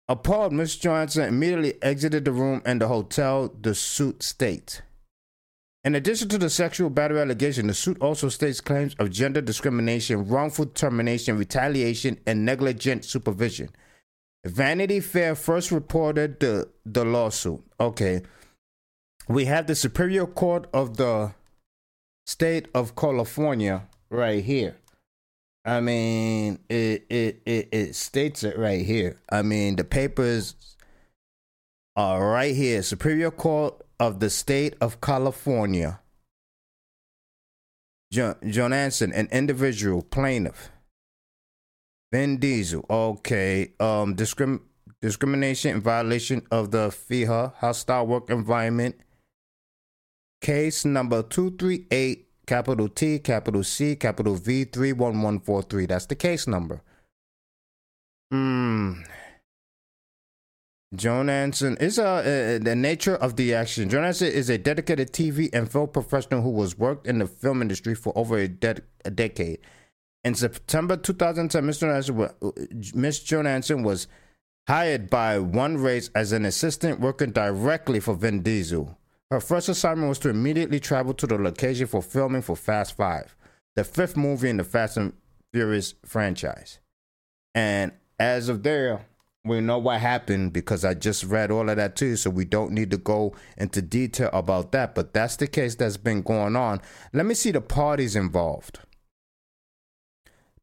Appalled, 0.08 0.52
Miss 0.52 0.76
Johnson 0.76 1.24
immediately 1.24 1.74
exited 1.82 2.24
the 2.24 2.32
room 2.32 2.62
and 2.64 2.80
the 2.80 2.88
hotel, 2.88 3.54
the 3.60 3.74
suit 3.74 4.22
states. 4.22 4.80
In 5.84 5.94
addition 5.94 6.28
to 6.30 6.38
the 6.38 6.50
sexual 6.50 6.90
battery 6.90 7.20
allegation, 7.20 7.66
the 7.66 7.74
suit 7.74 8.00
also 8.00 8.28
states 8.28 8.60
claims 8.60 8.94
of 8.98 9.10
gender 9.10 9.40
discrimination, 9.40 10.26
wrongful 10.26 10.66
termination, 10.66 11.38
retaliation, 11.38 12.18
and 12.26 12.44
negligent 12.44 13.04
supervision. 13.04 13.70
Vanity 14.44 15.00
Fair 15.00 15.34
first 15.34 15.70
reported 15.70 16.40
the, 16.40 16.68
the 16.84 17.04
lawsuit. 17.04 17.62
Okay. 17.78 18.22
We 19.28 19.44
have 19.44 19.66
the 19.66 19.74
Superior 19.74 20.26
Court 20.26 20.66
of 20.72 20.96
the 20.96 21.32
State 22.26 22.68
of 22.74 22.94
California 22.94 23.88
right 24.10 24.42
here. 24.44 24.76
I 25.64 25.80
mean, 25.80 26.58
it, 26.68 27.06
it 27.10 27.42
it 27.44 27.68
it 27.72 27.94
states 27.94 28.44
it 28.44 28.58
right 28.58 28.84
here. 28.84 29.20
I 29.30 29.42
mean, 29.42 29.76
the 29.76 29.84
papers 29.84 30.54
are 31.96 32.30
right 32.30 32.54
here. 32.54 32.82
Superior 32.82 33.30
Court 33.30 33.74
of 33.98 34.20
the 34.20 34.30
State 34.30 34.74
of 34.80 35.00
California. 35.00 36.00
John, 38.12 38.34
Jonasson, 38.42 39.12
an 39.14 39.28
individual 39.30 40.02
plaintiff. 40.02 40.70
Vin 42.12 42.38
Diesel, 42.38 42.84
okay. 42.90 43.72
Um, 43.78 44.16
discrim- 44.16 44.62
discrimination 45.00 45.76
in 45.76 45.80
violation 45.80 46.42
of 46.50 46.72
the 46.72 46.88
FIHA 46.88 47.54
hostile 47.56 48.06
work 48.06 48.30
environment. 48.30 48.96
Case 50.40 50.84
number 50.84 51.22
two 51.22 51.56
three 51.58 51.86
eight 51.90 52.28
capital 52.46 52.88
T, 52.88 53.18
capital 53.18 53.62
C, 53.62 53.94
capital 53.94 54.34
V, 54.34 54.64
31143. 54.64 55.86
That's 55.86 56.06
the 56.06 56.16
case 56.16 56.46
number. 56.46 56.82
Hmm. 58.30 59.02
Jonasson 60.94 61.80
is 61.80 61.98
a, 61.98 62.04
uh, 62.04 62.22
the 62.58 62.74
nature 62.74 63.14
of 63.14 63.36
the 63.36 63.54
action. 63.54 63.88
Jonasson 63.88 64.28
is 64.28 64.50
a 64.50 64.58
dedicated 64.58 65.12
TV 65.12 65.48
and 65.52 65.70
film 65.70 65.88
professional 65.90 66.42
who 66.42 66.60
has 66.60 66.76
worked 66.76 67.06
in 67.06 67.18
the 67.20 67.26
film 67.26 67.62
industry 67.62 67.94
for 67.94 68.12
over 68.16 68.38
a, 68.38 68.48
de- 68.48 68.82
a 69.04 69.10
decade. 69.10 69.60
In 70.24 70.34
September 70.34 70.96
2010, 70.96 71.64
Mr. 71.64 71.86
Jonasson, 71.86 72.94
Miss 72.96 73.20
Jonasson 73.20 73.84
was 73.84 74.08
hired 74.66 75.08
by 75.08 75.38
One 75.38 75.76
Race 75.76 76.10
as 76.16 76.32
an 76.32 76.44
assistant 76.44 76.98
working 76.98 77.30
directly 77.30 78.00
for 78.00 78.14
Vin 78.14 78.42
Diesel. 78.42 78.98
Her 79.30 79.40
first 79.40 79.68
assignment 79.68 80.08
was 80.08 80.18
to 80.20 80.28
immediately 80.28 80.80
travel 80.80 81.14
to 81.14 81.26
the 81.26 81.38
location 81.38 81.86
for 81.86 82.02
filming 82.02 82.42
for 82.42 82.56
Fast 82.56 82.96
Five, 82.96 83.36
the 83.76 83.84
fifth 83.84 84.16
movie 84.16 84.48
in 84.48 84.56
the 84.56 84.64
Fast 84.64 84.96
and 84.96 85.12
Furious 85.52 85.94
franchise. 86.04 86.80
And 87.54 87.92
as 88.18 88.48
of 88.48 88.64
there, 88.64 89.06
we 89.44 89.60
know 89.60 89.78
what 89.78 90.00
happened 90.00 90.52
because 90.52 90.84
I 90.84 90.94
just 90.94 91.24
read 91.24 91.50
all 91.50 91.70
of 91.70 91.76
that 91.76 91.96
too, 91.96 92.16
so 92.16 92.28
we 92.28 92.44
don't 92.44 92.72
need 92.72 92.90
to 92.90 92.98
go 92.98 93.34
into 93.56 93.80
detail 93.80 94.30
about 94.32 94.72
that. 94.72 94.94
But 94.94 95.14
that's 95.14 95.36
the 95.36 95.46
case 95.46 95.76
that's 95.76 95.96
been 95.96 96.22
going 96.22 96.56
on. 96.56 96.80
Let 97.12 97.24
me 97.24 97.34
see 97.34 97.52
the 97.52 97.60
parties 97.60 98.16
involved. 98.16 98.80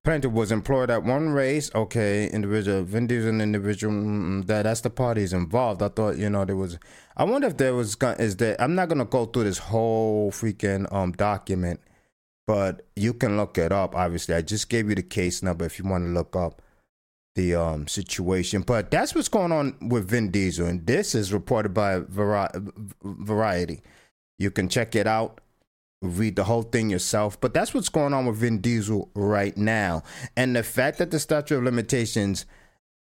Plaintiff 0.08 0.32
was 0.32 0.54
employed 0.54 0.90
at 0.90 1.04
one 1.04 1.32
race. 1.32 1.70
Okay, 1.76 2.30
individual. 2.30 2.82
Vin 2.84 3.08
Diesel, 3.08 3.42
individual. 3.42 4.42
That 4.44 4.64
that's 4.64 4.80
the 4.80 4.90
parties 4.90 5.34
involved. 5.34 5.84
I 5.84 5.90
thought 5.90 6.16
you 6.16 6.30
know 6.30 6.46
there 6.46 6.56
was. 6.56 6.80
I 7.18 7.26
wonder 7.26 7.50
if 7.50 7.58
there 7.58 7.76
was. 7.76 7.98
Is 8.18 8.38
there? 8.38 8.56
I'm 8.58 8.74
not 8.74 8.88
gonna 8.88 9.04
go 9.04 9.26
through 9.26 9.44
this 9.44 9.58
whole 9.58 10.32
freaking 10.32 10.90
um 10.94 11.12
document, 11.12 11.82
but 12.46 12.84
you 12.96 13.16
can 13.16 13.36
look 13.36 13.58
it 13.58 13.74
up. 13.74 13.98
Obviously, 13.98 14.34
I 14.34 14.42
just 14.44 14.70
gave 14.70 14.88
you 14.88 14.96
the 14.96 15.04
case 15.04 15.44
number 15.44 15.66
if 15.66 15.78
you 15.78 15.84
want 15.84 16.06
to 16.06 16.12
look 16.12 16.38
up 16.38 16.62
the 17.36 17.56
um 17.56 17.86
situation. 17.90 18.62
But 18.62 18.90
that's 18.90 19.14
what's 19.14 19.28
going 19.28 19.52
on 19.52 19.76
with 19.90 20.10
Vin 20.10 20.32
Diesel, 20.32 20.68
and 20.68 20.88
this 20.88 21.16
is 21.16 21.34
reported 21.34 21.74
by 21.74 22.00
Variety. 23.04 23.82
You 24.40 24.52
can 24.52 24.70
check 24.70 24.96
it 24.96 25.06
out 25.06 25.42
read 26.02 26.36
the 26.36 26.44
whole 26.44 26.64
thing 26.64 26.90
yourself. 26.90 27.40
But 27.40 27.54
that's 27.54 27.74
what's 27.74 27.90
going 27.90 28.14
on 28.14 28.26
with 28.26 28.38
Vin 28.38 28.60
Diesel 28.60 29.10
right 29.16 29.56
now. 29.58 30.04
And 30.36 30.56
the 30.56 30.64
fact 30.64 30.98
that 31.00 31.12
the 31.12 31.20
statute 31.20 31.58
of 31.58 31.64
limitations 31.64 32.46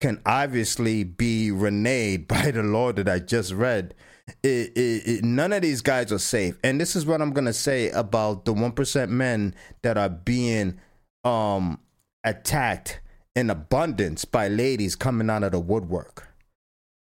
can 0.02 0.22
obviously 0.26 1.04
be 1.04 1.50
reneged 1.50 2.28
by 2.28 2.52
the 2.52 2.64
law 2.64 2.92
that 2.92 3.08
I 3.08 3.20
just 3.20 3.54
read. 3.54 3.94
It, 4.42 4.72
it, 4.78 5.08
it, 5.08 5.24
none 5.24 5.52
of 5.52 5.62
these 5.62 5.82
guys 5.82 6.12
are 6.12 6.20
safe. 6.20 6.58
And 6.64 6.80
this 6.80 6.96
is 6.96 7.06
what 7.06 7.22
I'm 7.22 7.32
going 7.32 7.46
to 7.46 7.54
say 7.54 7.90
about 7.90 8.46
the 8.46 8.54
1% 8.54 9.10
men 9.10 9.54
that 9.82 9.98
are 9.98 10.10
being 10.10 10.80
um, 11.24 11.80
attacked 12.24 13.02
in 13.36 13.50
abundance 13.50 14.26
by 14.26 14.48
ladies 14.48 14.96
coming 14.96 15.30
out 15.30 15.44
of 15.44 15.52
the 15.52 15.60
woodwork 15.60 16.33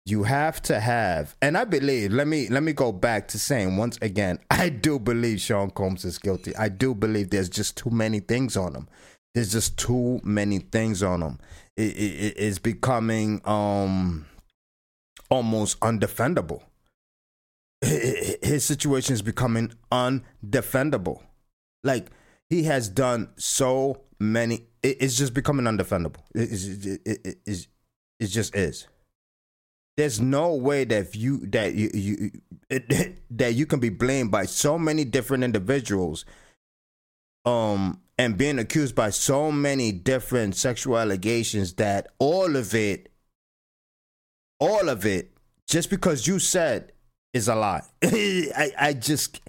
you 0.10 0.24
have 0.24 0.62
to 0.62 0.80
have 0.80 1.36
and 1.42 1.58
i 1.58 1.64
believe 1.64 2.12
let 2.12 2.28
me 2.28 2.48
let 2.50 2.64
me 2.64 2.74
go 2.74 2.92
back 2.92 3.28
to 3.28 3.38
saying 3.38 3.76
once 3.78 3.98
again 4.02 4.40
i 4.52 4.70
do 4.70 4.98
believe 5.00 5.42
sean 5.42 5.70
combs 5.70 6.06
is 6.06 6.18
guilty. 6.18 6.56
I 6.56 6.70
do 6.70 6.94
believe 6.94 7.30
there's 7.30 7.50
just 7.50 7.78
too 7.78 7.90
many 7.90 8.20
things 8.20 8.58
on 8.58 8.76
him. 8.76 8.88
There's 9.34 9.52
just 9.52 9.78
too 9.78 10.20
many 10.24 10.60
things 10.60 11.04
on 11.04 11.22
him. 11.22 11.40
It, 11.76 11.96
it, 11.96 12.34
it's 12.38 12.60
becoming 12.60 13.42
um 13.46 14.26
almost 15.30 15.80
undefendable. 15.82 16.64
His 17.82 18.66
situation 18.66 19.14
is 19.14 19.22
becoming 19.22 19.74
undefendable. 19.92 21.22
Like 21.84 22.08
he 22.50 22.64
has 22.64 22.90
done 22.90 23.30
so 23.38 24.02
many 24.20 24.66
it's 24.84 25.18
just 25.18 25.34
becoming 25.34 25.66
undefendable. 25.66 26.22
It, 26.34 26.52
it, 26.52 27.02
it, 27.06 27.38
it, 27.46 27.68
it 28.20 28.28
just 28.28 28.56
is 28.56 28.88
there's 29.98 30.22
no 30.22 30.54
way 30.54 30.86
that 30.86 31.16
you 31.16 31.40
that 31.48 31.74
you, 31.74 31.90
you 31.94 32.32
that 33.32 33.54
you 33.54 33.66
can 33.66 33.80
be 33.80 33.90
blamed 33.90 34.32
by 34.32 34.46
so 34.46 34.78
many 34.78 35.04
different 35.04 35.44
individuals 35.44 36.24
um 37.46 38.00
and 38.20 38.38
being 38.38 38.60
accused 38.60 38.96
by 38.96 39.10
so 39.10 39.52
many 39.52 39.92
different 39.92 40.56
sexual 40.56 40.98
allegations 40.98 41.74
that 41.74 42.08
all 42.20 42.56
of 42.56 42.74
it 42.74 43.12
all 44.60 44.88
of 44.88 45.06
it 45.06 45.32
just 45.68 45.90
because 45.90 46.26
you 46.26 46.40
said 46.40 46.92
is 47.34 47.48
a 47.48 47.56
lie. 47.56 47.84
I 48.04 48.72
i 48.80 48.94
just 48.94 49.42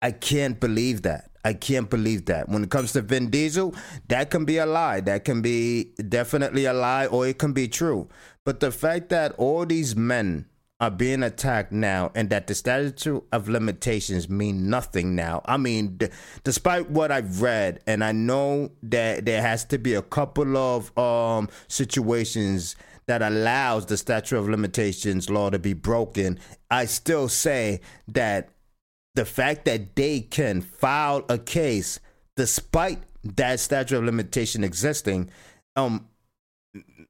i 0.00 0.10
can't 0.10 0.60
believe 0.60 1.02
that 1.02 1.31
I 1.44 1.54
can't 1.54 1.90
believe 1.90 2.26
that. 2.26 2.48
When 2.48 2.62
it 2.64 2.70
comes 2.70 2.92
to 2.92 3.02
Vin 3.02 3.30
Diesel, 3.30 3.74
that 4.08 4.30
can 4.30 4.44
be 4.44 4.58
a 4.58 4.66
lie. 4.66 5.00
That 5.00 5.24
can 5.24 5.42
be 5.42 5.92
definitely 6.08 6.66
a 6.66 6.72
lie, 6.72 7.06
or 7.06 7.26
it 7.26 7.38
can 7.38 7.52
be 7.52 7.68
true. 7.68 8.08
But 8.44 8.60
the 8.60 8.70
fact 8.70 9.08
that 9.08 9.32
all 9.38 9.66
these 9.66 9.96
men 9.96 10.46
are 10.82 10.90
being 10.90 11.22
attacked 11.22 11.70
now 11.70 12.10
and 12.12 12.28
that 12.30 12.48
the 12.48 12.54
statute 12.56 13.24
of 13.30 13.48
limitations 13.48 14.28
mean 14.28 14.68
nothing 14.68 15.14
now. 15.14 15.40
I 15.44 15.56
mean, 15.56 15.96
d- 15.96 16.08
despite 16.42 16.90
what 16.90 17.12
I've 17.12 17.40
read, 17.40 17.78
and 17.86 18.02
I 18.02 18.10
know 18.10 18.72
that 18.82 19.24
there 19.24 19.40
has 19.40 19.64
to 19.66 19.78
be 19.78 19.94
a 19.94 20.02
couple 20.02 20.56
of 20.56 20.98
um, 20.98 21.48
situations 21.68 22.74
that 23.06 23.22
allows 23.22 23.86
the 23.86 23.96
statute 23.96 24.36
of 24.36 24.48
limitations 24.48 25.30
law 25.30 25.50
to 25.50 25.58
be 25.60 25.72
broken, 25.72 26.40
I 26.68 26.86
still 26.86 27.28
say 27.28 27.80
that 28.08 28.48
the 29.14 29.24
fact 29.24 29.64
that 29.66 29.94
they 29.96 30.20
can 30.20 30.60
file 30.60 31.24
a 31.28 31.38
case 31.38 32.00
despite 32.36 33.02
that 33.22 33.60
statute 33.60 33.96
of 33.96 34.04
limitation 34.04 34.64
existing 34.64 35.30
um 35.76 36.08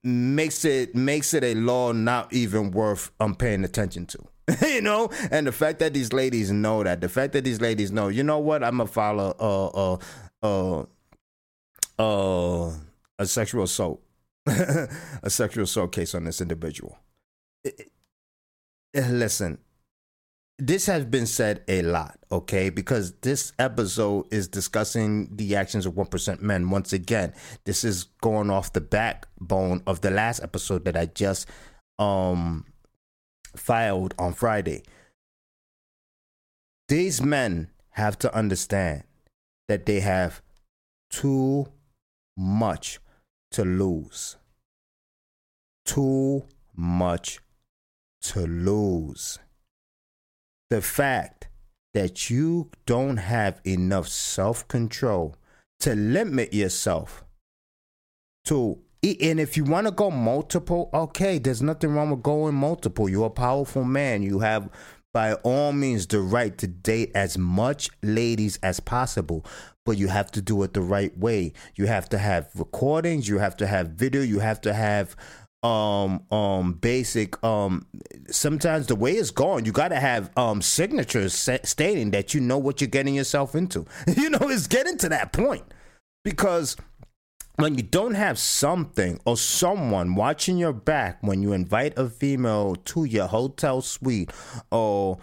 makes 0.03 0.65
it 0.65 0.95
makes 0.95 1.33
it 1.33 1.45
a 1.45 1.55
law 1.55 1.93
not 1.93 2.33
even 2.33 2.71
worth 2.71 3.11
um 3.21 3.35
paying 3.35 3.65
attention 3.65 4.07
to. 4.07 4.19
you 4.63 4.81
know, 4.81 5.09
and 5.31 5.47
the 5.47 5.53
fact 5.53 5.79
that 5.79 5.95
these 5.95 6.13
ladies 6.13 6.51
know 6.51 6.83
that, 6.83 7.01
the 7.01 7.09
fact 7.09 7.33
that 7.33 7.45
these 7.45 7.61
ladies 7.61 7.93
know, 7.93 8.09
you 8.09 8.25
know 8.25 8.39
what, 8.39 8.65
I'm 8.65 8.79
gonna 8.79 8.89
file 8.89 9.21
a 9.21 9.35
a 9.39 9.99
a, 10.43 10.87
a, 12.03 12.73
a 13.21 13.27
sexual 13.27 13.63
assault, 13.63 14.03
a 14.47 14.89
sexual 15.29 15.65
assault 15.65 15.93
case 15.93 16.15
on 16.15 16.25
this 16.25 16.41
individual. 16.41 16.99
It, 17.63 17.93
it, 18.93 19.09
listen, 19.09 19.59
this 20.67 20.87
has 20.87 21.05
been 21.05 21.27
said 21.27 21.65
a 21.67 21.83
lot, 21.83 22.17
okay? 22.31 22.71
Because 22.71 23.15
this 23.15 23.53
episode 23.59 24.33
is 24.33 24.47
discussing 24.47 25.29
the 25.35 25.57
actions 25.57 25.87
of 25.87 25.95
1% 25.95 26.41
men. 26.41 26.71
Once 26.71 26.93
again, 26.93 27.35
this 27.65 27.83
is 27.83 28.05
going 28.21 28.49
off 28.49 28.73
the 28.73 28.81
backbone 28.81 29.83
of 29.89 30.03
the 30.03 30.11
last 30.13 30.41
episode 30.41 30.85
that 30.85 30.97
I 30.97 31.07
just 31.07 31.49
um 31.99 32.65
filed 33.57 34.15
on 34.21 34.35
Friday. 34.35 34.85
These 36.89 37.21
men 37.21 37.71
have 37.91 38.17
to 38.21 38.33
understand 38.33 39.03
that 39.69 39.85
they 39.85 39.99
have 39.99 40.43
too 41.11 41.67
much 42.37 43.01
to 43.51 43.65
lose. 43.65 44.37
Too 45.85 46.45
much 46.77 47.41
to 48.23 48.47
lose 48.47 49.41
the 50.73 50.81
fact 50.81 51.49
that 51.93 52.31
you 52.31 52.71
don't 52.87 53.19
have 53.19 53.61
enough 53.67 54.09
self 54.09 54.67
control 54.69 55.37
to 55.79 55.95
limit 55.95 56.55
yourself 56.55 57.23
to 58.47 58.79
and 59.03 59.39
if 59.39 59.59
you 59.59 59.65
want 59.65 59.87
to 59.87 59.91
go 59.91 60.11
multiple 60.11 60.89
okay 60.95 61.37
there's 61.37 61.61
nothing 61.61 61.91
wrong 61.93 62.09
with 62.09 62.23
going 62.23 62.55
multiple. 62.55 63.07
You're 63.07 63.27
a 63.27 63.31
powerful 63.31 63.85
man. 63.85 64.23
You 64.23 64.39
have 64.39 64.71
by 65.13 65.35
all 65.35 65.75
means 65.75 66.07
the 66.07 66.21
right 66.21 66.57
to 66.57 66.67
date 66.67 67.11
as 67.15 67.37
much 67.37 67.91
ladies 68.03 68.59
as 68.63 68.81
possible 68.81 69.45
but 69.85 69.99
you 69.99 70.09
have 70.09 70.31
to 70.33 70.41
do 70.41 70.63
it 70.63 70.73
the 70.73 70.81
right 70.81 71.17
way. 71.19 71.53
You 71.75 71.87
have 71.87 72.09
to 72.11 72.19
have 72.19 72.49
recordings. 72.55 73.29
You 73.29 73.39
have 73.39 73.57
to 73.59 73.67
have 73.67 73.89
video. 73.89 74.23
You 74.23 74.39
have 74.39 74.61
to 74.63 74.73
have 74.73 75.17
um 75.63 76.25
um 76.33 76.73
basic 76.73 77.43
um 77.45 77.87
sometimes 78.29 78.89
the 78.89 78.97
way 78.97 79.13
it's 79.13 79.31
going 79.31 79.65
you 79.65 79.71
got 79.71 79.89
to 79.89 80.01
have 80.01 80.31
um 80.37 80.61
signatures 80.61 81.35
stating 81.35 82.11
that 82.11 82.35
you 82.35 82.41
know 82.41 82.59
what 82.59 82.81
you're 82.81 82.89
getting 82.89 83.15
yourself 83.15 83.55
into. 83.55 83.87
You 84.17 84.31
know 84.31 84.49
it's 84.51 84.67
getting 84.67 84.99
to 84.99 85.09
that 85.11 85.33
point. 85.33 85.65
Because 86.25 86.77
when 87.57 87.75
you 87.75 87.83
don't 87.83 88.15
have 88.15 88.39
something 88.39 89.21
or 89.25 89.37
someone 89.37 90.15
watching 90.15 90.57
your 90.57 90.73
back 90.73 91.19
when 91.23 91.43
you 91.43 91.53
invite 91.53 91.97
a 91.99 92.09
female 92.09 92.77
to 92.77 93.05
your 93.05 93.27
hotel 93.27 93.81
suite 93.83 94.31
or 94.71 95.19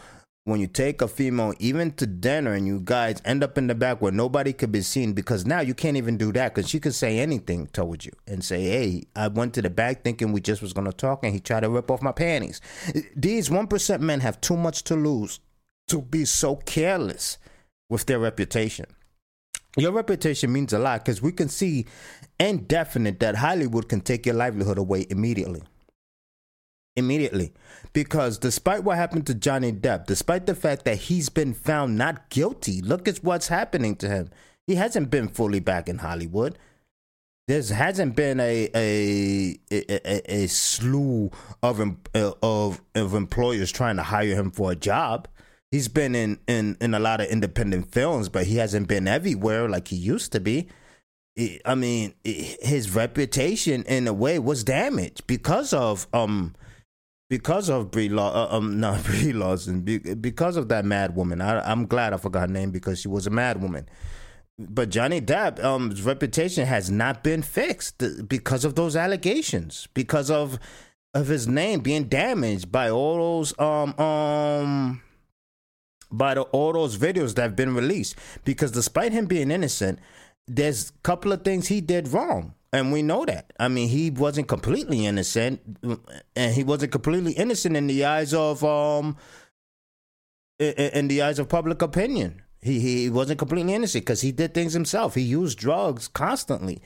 when 0.49 0.59
you 0.59 0.67
take 0.67 1.01
a 1.01 1.07
female 1.07 1.53
even 1.59 1.91
to 1.91 2.05
dinner 2.05 2.53
and 2.53 2.67
you 2.67 2.81
guys 2.83 3.21
end 3.25 3.43
up 3.43 3.57
in 3.57 3.67
the 3.67 3.75
back 3.75 4.01
where 4.01 4.11
nobody 4.11 4.51
could 4.51 4.71
be 4.71 4.81
seen 4.81 5.13
because 5.13 5.45
now 5.45 5.59
you 5.59 5.73
can't 5.73 5.97
even 5.97 6.17
do 6.17 6.31
that 6.31 6.53
because 6.53 6.69
she 6.69 6.79
could 6.79 6.93
say 6.93 7.19
anything 7.19 7.67
towards 7.67 8.05
you 8.05 8.11
and 8.27 8.43
say 8.43 8.61
hey 8.63 9.03
i 9.15 9.27
went 9.27 9.53
to 9.53 9.61
the 9.61 9.69
back 9.69 10.03
thinking 10.03 10.31
we 10.31 10.41
just 10.41 10.61
was 10.61 10.73
going 10.73 10.85
to 10.85 10.93
talk 10.93 11.23
and 11.23 11.33
he 11.33 11.39
tried 11.39 11.61
to 11.61 11.69
rip 11.69 11.91
off 11.91 12.01
my 12.01 12.11
panties. 12.11 12.61
These 13.15 13.49
1% 13.49 13.99
men 13.99 14.19
have 14.19 14.41
too 14.41 14.57
much 14.57 14.83
to 14.85 14.95
lose 14.95 15.39
to 15.87 16.01
be 16.01 16.25
so 16.25 16.55
careless 16.55 17.37
with 17.89 18.05
their 18.05 18.19
reputation. 18.19 18.85
Your 19.77 19.91
reputation 19.91 20.51
means 20.51 20.73
a 20.73 20.79
lot 20.79 21.03
because 21.03 21.21
we 21.21 21.31
can 21.31 21.49
see 21.49 21.85
and 22.39 22.67
definite 22.67 23.19
that 23.19 23.35
hollywood 23.35 23.87
can 23.87 24.01
take 24.01 24.25
your 24.25 24.35
livelihood 24.35 24.77
away 24.77 25.05
immediately 25.09 25.61
immediately 26.99 27.53
because 27.93 28.37
despite 28.37 28.83
what 28.83 28.97
happened 28.97 29.25
to 29.27 29.33
Johnny 29.33 29.71
Depp, 29.71 30.05
despite 30.05 30.45
the 30.45 30.55
fact 30.55 30.85
that 30.85 30.97
he's 30.97 31.29
been 31.29 31.53
found 31.53 31.97
not 31.97 32.29
guilty, 32.29 32.81
look 32.81 33.07
at 33.07 33.17
what's 33.23 33.47
happening 33.47 33.95
to 33.97 34.07
him. 34.07 34.29
He 34.67 34.75
hasn't 34.75 35.09
been 35.09 35.29
fully 35.29 35.59
back 35.59 35.89
in 35.89 35.97
Hollywood. 35.97 36.59
there 37.47 37.63
hasn't 37.63 38.15
been 38.15 38.39
a 38.39 38.69
a 38.75 39.59
a, 39.71 40.43
a 40.43 40.47
slew 40.47 41.31
of 41.63 41.79
uh, 42.13 42.31
of 42.43 42.81
of 42.93 43.15
employers 43.15 43.71
trying 43.71 43.95
to 43.95 44.03
hire 44.03 44.35
him 44.35 44.51
for 44.51 44.71
a 44.71 44.75
job. 44.75 45.27
He's 45.71 45.87
been 45.87 46.15
in, 46.15 46.39
in, 46.47 46.77
in 46.81 46.95
a 46.95 46.99
lot 46.99 47.21
of 47.21 47.27
independent 47.27 47.91
films, 47.91 48.27
but 48.27 48.47
he 48.47 48.57
hasn't 48.57 48.87
been 48.87 49.07
everywhere 49.07 49.69
like 49.69 49.89
he 49.89 49.95
used 49.95 50.31
to 50.31 50.39
be. 50.39 50.67
I 51.63 51.75
mean, 51.75 52.15
his 52.23 52.93
reputation 52.93 53.83
in 53.83 54.07
a 54.07 54.13
way 54.13 54.39
was 54.39 54.63
damaged 54.63 55.25
because 55.25 55.73
of 55.73 56.07
um 56.13 56.55
because 57.29 57.69
of 57.69 57.91
Brie 57.91 58.09
Law 58.09 58.33
uh, 58.33 58.55
um 58.55 58.79
not 58.81 59.03
Brie 59.03 59.33
Larson 59.33 59.81
because 59.81 60.57
of 60.57 60.69
that 60.69 60.85
mad 60.85 61.15
woman. 61.15 61.41
I, 61.41 61.59
I'm 61.69 61.85
glad 61.85 62.13
I 62.13 62.17
forgot 62.17 62.41
her 62.41 62.53
name 62.53 62.71
because 62.71 62.99
she 62.99 63.07
was 63.07 63.27
a 63.27 63.31
mad 63.31 63.61
woman 63.61 63.87
but 64.59 64.89
Johnny 64.89 65.21
Depp's 65.21 65.63
um, 65.63 65.91
reputation 66.03 66.65
has 66.65 66.91
not 66.91 67.23
been 67.23 67.41
fixed 67.41 68.03
because 68.27 68.65
of 68.65 68.75
those 68.75 68.95
allegations, 68.95 69.87
because 69.93 70.29
of 70.29 70.59
of 71.15 71.27
his 71.27 71.47
name 71.47 71.79
being 71.79 72.03
damaged 72.03 72.71
by 72.71 72.89
all 72.89 73.17
those 73.17 73.57
um 73.57 73.97
um 73.99 75.01
by 76.11 76.33
the, 76.35 76.41
all 76.41 76.73
those 76.73 76.97
videos 76.97 77.35
that 77.35 77.43
have 77.43 77.55
been 77.55 77.73
released. 77.73 78.15
Because 78.43 78.71
despite 78.71 79.13
him 79.13 79.25
being 79.25 79.49
innocent, 79.49 79.99
there's 80.47 80.89
a 80.89 80.93
couple 81.03 81.31
of 81.31 81.43
things 81.43 81.67
he 81.67 81.81
did 81.81 82.09
wrong. 82.09 82.53
And 82.71 82.91
we 82.91 83.01
know 83.01 83.25
that. 83.25 83.51
I 83.59 83.67
mean, 83.67 83.89
he 83.89 84.11
wasn't 84.11 84.47
completely 84.47 85.05
innocent, 85.05 85.59
and 86.35 86.53
he 86.53 86.63
wasn't 86.63 86.91
completely 86.91 87.31
innocent 87.31 87.75
in 87.75 87.87
the 87.87 88.05
eyes 88.05 88.33
of 88.33 88.63
um 88.63 89.17
in, 90.59 91.07
the 91.07 91.21
eyes 91.21 91.39
of 91.39 91.49
public 91.49 91.81
opinion. 91.81 92.43
He 92.61 92.79
he 92.79 93.09
wasn't 93.09 93.39
completely 93.39 93.73
innocent 93.73 94.05
because 94.05 94.21
he 94.21 94.31
did 94.31 94.53
things 94.53 94.73
himself. 94.73 95.15
He 95.15 95.21
used 95.21 95.57
drugs 95.57 96.07
constantly, 96.07 96.81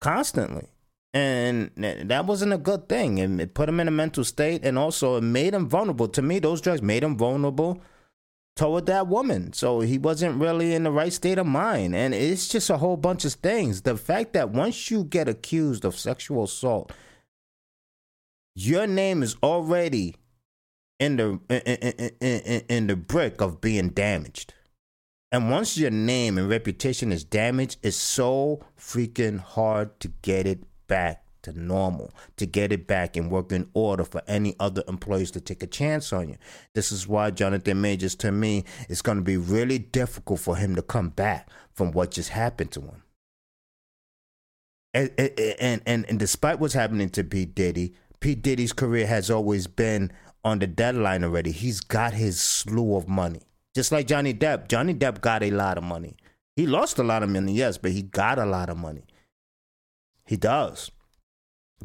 constantly, 0.00 0.68
and 1.14 1.70
that 1.76 2.26
wasn't 2.26 2.54
a 2.54 2.58
good 2.58 2.88
thing. 2.88 3.20
And 3.20 3.40
it 3.40 3.54
put 3.54 3.68
him 3.68 3.78
in 3.78 3.88
a 3.88 3.92
mental 3.92 4.24
state, 4.24 4.64
and 4.64 4.76
also 4.76 5.16
it 5.16 5.22
made 5.22 5.54
him 5.54 5.68
vulnerable. 5.68 6.08
To 6.08 6.22
me, 6.22 6.40
those 6.40 6.60
drugs 6.60 6.82
made 6.82 7.04
him 7.04 7.16
vulnerable 7.16 7.80
toward 8.56 8.86
that 8.86 9.06
woman. 9.06 9.52
So 9.52 9.80
he 9.80 9.98
wasn't 9.98 10.40
really 10.40 10.74
in 10.74 10.82
the 10.82 10.90
right 10.90 11.12
state 11.12 11.38
of 11.38 11.46
mind. 11.46 11.94
And 11.94 12.14
it's 12.14 12.48
just 12.48 12.70
a 12.70 12.78
whole 12.78 12.96
bunch 12.96 13.24
of 13.24 13.34
things. 13.34 13.82
The 13.82 13.96
fact 13.96 14.32
that 14.32 14.50
once 14.50 14.90
you 14.90 15.04
get 15.04 15.28
accused 15.28 15.84
of 15.84 15.96
sexual 15.96 16.44
assault, 16.44 16.92
your 18.54 18.86
name 18.86 19.22
is 19.22 19.36
already 19.42 20.16
in 20.98 21.16
the 21.16 21.38
in, 21.50 22.10
in, 22.20 22.40
in, 22.40 22.62
in 22.68 22.86
the 22.86 22.96
brick 22.96 23.40
of 23.40 23.60
being 23.60 23.90
damaged. 23.90 24.54
And 25.30 25.50
once 25.50 25.76
your 25.76 25.90
name 25.90 26.38
and 26.38 26.48
reputation 26.48 27.12
is 27.12 27.24
damaged, 27.24 27.78
it's 27.82 27.96
so 27.96 28.64
freaking 28.78 29.38
hard 29.38 30.00
to 30.00 30.08
get 30.22 30.46
it 30.46 30.64
back 30.86 31.25
to 31.46 31.58
normal, 31.58 32.12
to 32.36 32.44
get 32.44 32.72
it 32.72 32.86
back 32.86 33.16
and 33.16 33.30
work 33.30 33.52
in 33.52 33.68
order 33.72 34.04
for 34.04 34.20
any 34.26 34.54
other 34.60 34.82
employees 34.88 35.30
to 35.30 35.40
take 35.40 35.62
a 35.62 35.66
chance 35.66 36.12
on 36.12 36.28
you. 36.28 36.36
This 36.74 36.90
is 36.90 37.06
why 37.06 37.30
Jonathan 37.30 37.80
Majors, 37.80 38.14
to 38.16 38.32
me, 38.32 38.64
it's 38.88 39.02
going 39.02 39.18
to 39.18 39.24
be 39.24 39.36
really 39.36 39.78
difficult 39.78 40.40
for 40.40 40.56
him 40.56 40.74
to 40.74 40.82
come 40.82 41.10
back 41.10 41.48
from 41.72 41.92
what 41.92 42.10
just 42.10 42.30
happened 42.30 42.72
to 42.72 42.80
him. 42.80 43.02
And, 44.92 45.10
and, 45.18 45.82
and, 45.86 46.06
and 46.08 46.18
despite 46.18 46.58
what's 46.58 46.74
happening 46.74 47.10
to 47.10 47.22
P. 47.22 47.44
Diddy, 47.44 47.94
P. 48.20 48.34
Diddy's 48.34 48.72
career 48.72 49.06
has 49.06 49.30
always 49.30 49.66
been 49.66 50.10
on 50.44 50.58
the 50.58 50.66
deadline 50.66 51.22
already. 51.22 51.52
He's 51.52 51.80
got 51.80 52.14
his 52.14 52.40
slew 52.40 52.96
of 52.96 53.08
money. 53.08 53.42
Just 53.74 53.92
like 53.92 54.06
Johnny 54.06 54.32
Depp. 54.32 54.68
Johnny 54.68 54.94
Depp 54.94 55.20
got 55.20 55.42
a 55.42 55.50
lot 55.50 55.76
of 55.78 55.84
money. 55.84 56.16
He 56.56 56.66
lost 56.66 56.98
a 56.98 57.02
lot 57.02 57.22
of 57.22 57.28
money, 57.28 57.52
yes, 57.52 57.76
but 57.76 57.90
he 57.90 58.00
got 58.00 58.38
a 58.38 58.46
lot 58.46 58.70
of 58.70 58.78
money. 58.78 59.04
He 60.24 60.36
does. 60.36 60.90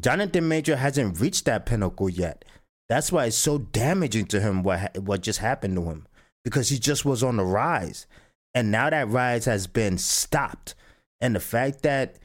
Jonathan 0.00 0.48
Major 0.48 0.76
hasn't 0.76 1.20
reached 1.20 1.44
that 1.44 1.66
pinnacle 1.66 2.08
yet. 2.08 2.44
That's 2.88 3.12
why 3.12 3.26
it's 3.26 3.36
so 3.36 3.58
damaging 3.58 4.26
to 4.26 4.40
him 4.40 4.62
what 4.62 4.98
what 4.98 5.22
just 5.22 5.38
happened 5.38 5.76
to 5.76 5.82
him 5.84 6.06
because 6.44 6.68
he 6.68 6.78
just 6.78 7.04
was 7.04 7.22
on 7.22 7.36
the 7.36 7.44
rise. 7.44 8.06
And 8.54 8.70
now 8.70 8.90
that 8.90 9.08
rise 9.08 9.44
has 9.46 9.66
been 9.66 9.98
stopped. 9.98 10.74
And 11.20 11.34
the 11.34 11.40
fact 11.40 11.82
that 11.82 12.18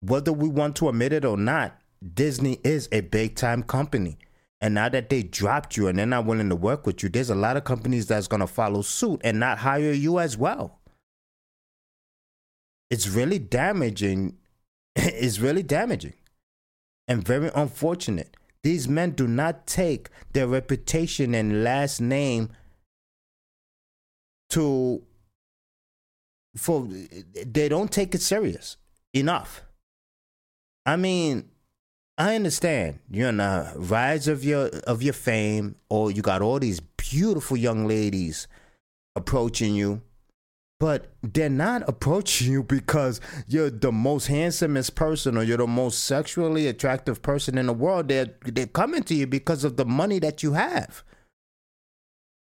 whether 0.00 0.32
we 0.32 0.48
want 0.48 0.76
to 0.76 0.88
admit 0.88 1.12
it 1.12 1.24
or 1.24 1.36
not, 1.36 1.78
Disney 2.14 2.58
is 2.64 2.88
a 2.92 3.00
big 3.00 3.34
time 3.34 3.62
company. 3.62 4.18
And 4.60 4.72
now 4.74 4.88
that 4.88 5.10
they 5.10 5.22
dropped 5.22 5.76
you 5.76 5.88
and 5.88 5.98
they're 5.98 6.06
not 6.06 6.24
willing 6.24 6.48
to 6.48 6.56
work 6.56 6.86
with 6.86 7.02
you, 7.02 7.08
there's 7.08 7.28
a 7.28 7.34
lot 7.34 7.56
of 7.56 7.64
companies 7.64 8.06
that's 8.06 8.28
going 8.28 8.40
to 8.40 8.46
follow 8.46 8.82
suit 8.82 9.20
and 9.22 9.38
not 9.38 9.58
hire 9.58 9.92
you 9.92 10.18
as 10.18 10.36
well. 10.36 10.78
It's 12.90 13.08
really 13.08 13.38
damaging. 13.38 14.36
it's 14.96 15.40
really 15.40 15.62
damaging 15.62 16.14
and 17.08 17.24
very 17.24 17.50
unfortunate. 17.54 18.36
These 18.62 18.88
men 18.88 19.12
do 19.12 19.28
not 19.28 19.66
take 19.66 20.08
their 20.32 20.48
reputation 20.48 21.34
and 21.34 21.62
last 21.62 22.00
name 22.00 22.50
to 24.50 25.02
for 26.56 26.88
they 27.44 27.68
don't 27.68 27.92
take 27.92 28.14
it 28.14 28.22
serious 28.22 28.76
enough. 29.12 29.62
I 30.84 30.96
mean, 30.96 31.50
I 32.18 32.34
understand 32.34 33.00
you're 33.10 33.28
on 33.28 33.36
the 33.36 33.72
rise 33.76 34.26
of 34.26 34.44
your 34.44 34.68
of 34.86 35.02
your 35.02 35.12
fame, 35.12 35.76
or 35.90 36.10
you 36.10 36.22
got 36.22 36.42
all 36.42 36.58
these 36.58 36.80
beautiful 36.80 37.56
young 37.56 37.86
ladies 37.86 38.48
approaching 39.14 39.74
you, 39.74 40.02
but 40.78 41.12
they're 41.22 41.48
not 41.48 41.88
approaching 41.88 42.52
you 42.52 42.62
because 42.62 43.20
you're 43.46 43.70
the 43.70 43.92
most 43.92 44.26
handsomest 44.26 44.94
person 44.94 45.36
or 45.36 45.42
you're 45.42 45.56
the 45.56 45.66
most 45.66 46.04
sexually 46.04 46.66
attractive 46.66 47.22
person 47.22 47.56
in 47.56 47.66
the 47.66 47.72
world. 47.72 48.08
They're 48.08 48.34
they're 48.44 48.66
coming 48.66 49.02
to 49.04 49.14
you 49.14 49.26
because 49.26 49.64
of 49.64 49.76
the 49.76 49.86
money 49.86 50.18
that 50.18 50.42
you 50.42 50.52
have. 50.52 51.02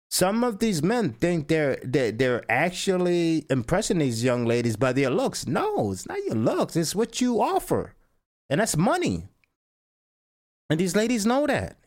Some 0.09 0.43
of 0.43 0.59
these 0.59 0.81
men 0.81 1.11
think 1.13 1.49
they're 1.49 1.77
they're, 1.83 2.11
they're 2.11 2.51
actually 2.51 3.45
impressing 3.49 3.99
these 3.99 4.23
young 4.23 4.45
ladies 4.45 4.75
by 4.75 4.93
their 4.93 5.09
looks. 5.09 5.45
No, 5.45 5.91
it's 5.91 6.07
not 6.07 6.23
your 6.25 6.35
looks. 6.35 6.75
It's 6.75 6.95
what 6.95 7.21
you 7.21 7.41
offer, 7.41 7.93
and 8.49 8.59
that's 8.59 8.77
money. 8.77 9.27
And 10.69 10.79
these 10.79 10.95
ladies 10.95 11.27
know 11.27 11.45
that. 11.45 11.77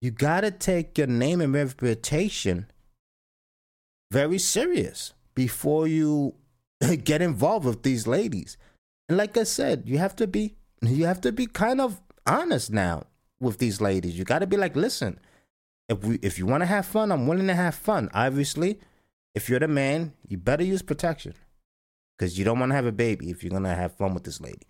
You 0.00 0.10
gotta 0.10 0.50
take 0.50 0.98
your 0.98 1.06
name 1.06 1.40
and 1.40 1.54
reputation 1.54 2.66
very 4.12 4.38
serious 4.38 5.14
before 5.34 5.88
you 5.88 6.34
get 7.04 7.22
involved 7.22 7.64
with 7.64 7.82
these 7.82 8.06
ladies. 8.06 8.58
And 9.08 9.16
like 9.16 9.36
I 9.36 9.44
said, 9.44 9.84
you 9.86 9.98
have 9.98 10.14
to 10.16 10.26
be 10.26 10.56
you 10.82 11.06
have 11.06 11.20
to 11.22 11.32
be 11.32 11.46
kind 11.46 11.80
of 11.80 12.00
honest 12.26 12.70
now 12.70 13.04
with 13.40 13.58
these 13.58 13.80
ladies. 13.80 14.18
You 14.18 14.24
gotta 14.24 14.46
be 14.46 14.56
like, 14.56 14.76
listen, 14.76 15.18
if 15.88 16.04
we 16.04 16.18
if 16.22 16.38
you 16.38 16.46
wanna 16.46 16.66
have 16.66 16.86
fun, 16.86 17.10
I'm 17.10 17.26
willing 17.26 17.46
to 17.46 17.54
have 17.54 17.74
fun. 17.74 18.10
Obviously, 18.12 18.78
if 19.34 19.48
you're 19.48 19.60
the 19.60 19.68
man, 19.68 20.12
you 20.28 20.36
better 20.36 20.64
use 20.64 20.82
protection. 20.82 21.34
Because 22.18 22.38
you 22.38 22.44
don't 22.44 22.60
want 22.60 22.70
to 22.70 22.76
have 22.76 22.86
a 22.86 22.92
baby 22.92 23.30
if 23.30 23.42
you're 23.42 23.50
gonna 23.50 23.74
have 23.74 23.96
fun 23.96 24.14
with 24.14 24.24
this 24.24 24.40
lady. 24.40 24.66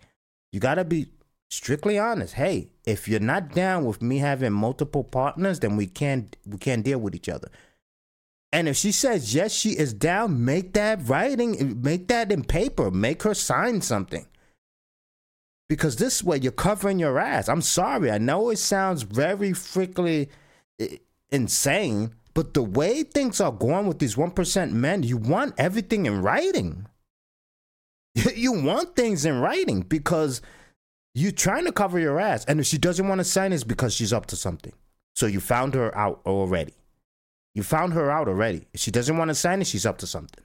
You 0.51 0.59
gotta 0.59 0.85
be 0.85 1.07
strictly 1.49 1.99
honest. 1.99 2.33
Hey, 2.35 2.71
if 2.85 3.07
you're 3.07 3.19
not 3.19 3.53
down 3.53 3.85
with 3.85 4.01
me 4.01 4.19
having 4.19 4.53
multiple 4.53 5.03
partners, 5.03 5.59
then 5.59 5.75
we 5.75 5.85
can't 5.85 6.35
we 6.45 6.57
can't 6.57 6.83
deal 6.83 6.99
with 6.99 7.13
each 7.13 7.29
other. 7.29 7.49
And 8.53 8.69
if 8.69 8.77
she 8.77 8.91
says 8.91 9.33
yes, 9.33 9.51
she 9.51 9.71
is 9.71 9.95
down, 9.95 10.45
make 10.45 10.73
that 10.73 11.09
writing, 11.09 11.81
make 11.81 12.07
that 12.09 12.31
in 12.31 12.43
paper, 12.43 12.91
make 12.91 13.23
her 13.23 13.33
sign 13.33 13.81
something. 13.81 14.27
Because 15.67 15.95
this 15.95 16.23
way 16.23 16.37
you're 16.37 16.51
covering 16.51 16.99
your 16.99 17.17
ass. 17.17 17.49
I'm 17.49 17.63
sorry. 17.63 18.11
I 18.11 18.19
know 18.19 18.51
it 18.51 18.59
sounds 18.59 19.01
very 19.01 19.53
freakily 19.53 20.29
eh, 20.79 20.97
insane, 21.31 22.13
but 22.35 22.53
the 22.53 22.61
way 22.61 23.01
things 23.01 23.41
are 23.41 23.51
going 23.51 23.87
with 23.87 23.97
these 23.97 24.15
1% 24.15 24.71
men, 24.71 25.01
you 25.01 25.17
want 25.17 25.55
everything 25.57 26.05
in 26.05 26.21
writing. 26.21 26.85
you 28.35 28.51
want 28.51 28.95
things 28.95 29.25
in 29.25 29.39
writing 29.39 29.81
because 29.81 30.41
you're 31.15 31.31
trying 31.31 31.65
to 31.65 31.71
cover 31.71 31.97
your 31.97 32.19
ass. 32.19 32.45
And 32.45 32.59
if 32.59 32.67
she 32.67 32.77
doesn't 32.77 33.07
want 33.07 33.17
to 33.17 33.25
sign, 33.25 33.51
it's 33.51 33.63
because 33.63 33.95
she's 33.95 34.13
up 34.13 34.27
to 34.27 34.35
something. 34.35 34.73
So 35.15 35.25
you 35.25 35.39
found 35.39 35.73
her 35.73 35.95
out 35.97 36.21
already. 36.27 36.75
You 37.55 37.63
found 37.63 37.93
her 37.93 38.09
out 38.09 38.27
already. 38.27 38.67
If 38.73 38.79
she 38.79 38.91
doesn't 38.91 39.17
want 39.17 39.29
to 39.29 39.35
sign 39.35 39.61
it, 39.61 39.67
she's 39.67 39.85
up 39.85 39.99
to 39.99 40.07
something. 40.07 40.43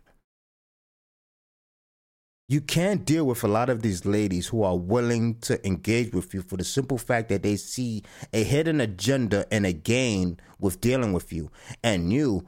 You 2.50 2.62
can't 2.62 3.04
deal 3.04 3.26
with 3.26 3.44
a 3.44 3.48
lot 3.48 3.68
of 3.68 3.82
these 3.82 4.06
ladies 4.06 4.48
who 4.48 4.62
are 4.62 4.76
willing 4.76 5.38
to 5.40 5.64
engage 5.66 6.14
with 6.14 6.32
you 6.32 6.40
for 6.40 6.56
the 6.56 6.64
simple 6.64 6.96
fact 6.96 7.28
that 7.28 7.42
they 7.42 7.56
see 7.56 8.04
a 8.32 8.42
hidden 8.42 8.80
agenda 8.80 9.46
and 9.50 9.66
a 9.66 9.72
gain 9.72 10.40
with 10.58 10.80
dealing 10.80 11.12
with 11.12 11.30
you. 11.30 11.50
And 11.82 12.10
you, 12.10 12.46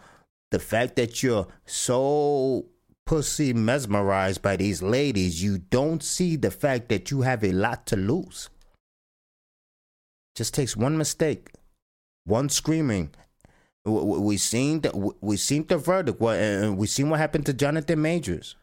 the 0.50 0.58
fact 0.58 0.96
that 0.96 1.22
you're 1.22 1.46
so 1.66 2.66
pussy 3.04 3.52
mesmerized 3.52 4.40
by 4.40 4.56
these 4.56 4.82
ladies, 4.82 5.42
you 5.42 5.58
don't 5.58 6.02
see 6.02 6.36
the 6.36 6.50
fact 6.50 6.88
that 6.88 7.10
you 7.10 7.20
have 7.20 7.44
a 7.44 7.52
lot 7.52 7.84
to 7.86 7.96
lose. 7.96 8.48
Just 10.34 10.54
takes 10.54 10.76
one 10.76 10.96
mistake, 10.96 11.50
one 12.24 12.48
screaming. 12.48 13.10
We 13.84 14.36
seen 14.36 14.82
the 14.82 15.14
we 15.20 15.36
seen 15.36 15.66
the 15.66 15.78
verdict, 15.78 16.20
and 16.20 16.76
we 16.76 16.86
seen 16.86 17.08
what 17.08 17.18
happened 17.18 17.46
to 17.46 17.54
Jonathan 17.54 18.02
Majors. 18.02 18.56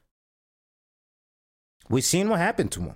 We 1.90 2.02
seen 2.02 2.30
what 2.30 2.40
happened 2.40 2.72
to 2.74 2.82
him. 2.82 2.96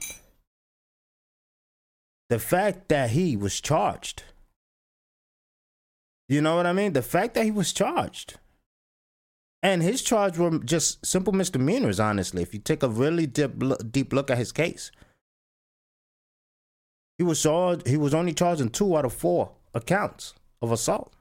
The 2.30 2.40
fact 2.40 2.90
that 2.90 3.12
he 3.12 3.36
was 3.36 3.60
charged. 3.60 4.24
You 6.30 6.42
know 6.42 6.56
what 6.56 6.66
I 6.66 6.74
mean? 6.74 6.94
The 6.94 7.02
fact 7.02 7.34
that 7.34 7.46
he 7.46 7.52
was 7.52 7.74
charged. 7.74 8.36
And 9.64 9.84
his 9.84 10.02
charge 10.02 10.38
were 10.38 10.58
just 10.60 11.06
simple 11.06 11.34
misdemeanors, 11.34 12.00
honestly, 12.00 12.42
if 12.42 12.54
you 12.54 12.60
take 12.60 12.84
a 12.84 12.90
really 12.90 13.28
deep, 13.28 13.62
deep 13.92 14.12
look 14.14 14.32
at 14.32 14.38
his 14.38 14.52
case. 14.52 14.92
He 17.18 17.24
was 17.24 17.42
charged, 17.42 17.88
he 17.88 17.98
was 17.98 18.14
only 18.14 18.34
charged 18.34 18.62
in 18.62 18.70
two 18.70 18.98
out 18.98 19.06
of 19.06 19.14
four 19.14 19.52
accounts 19.74 20.34
of 20.62 20.72
assault. 20.72 21.14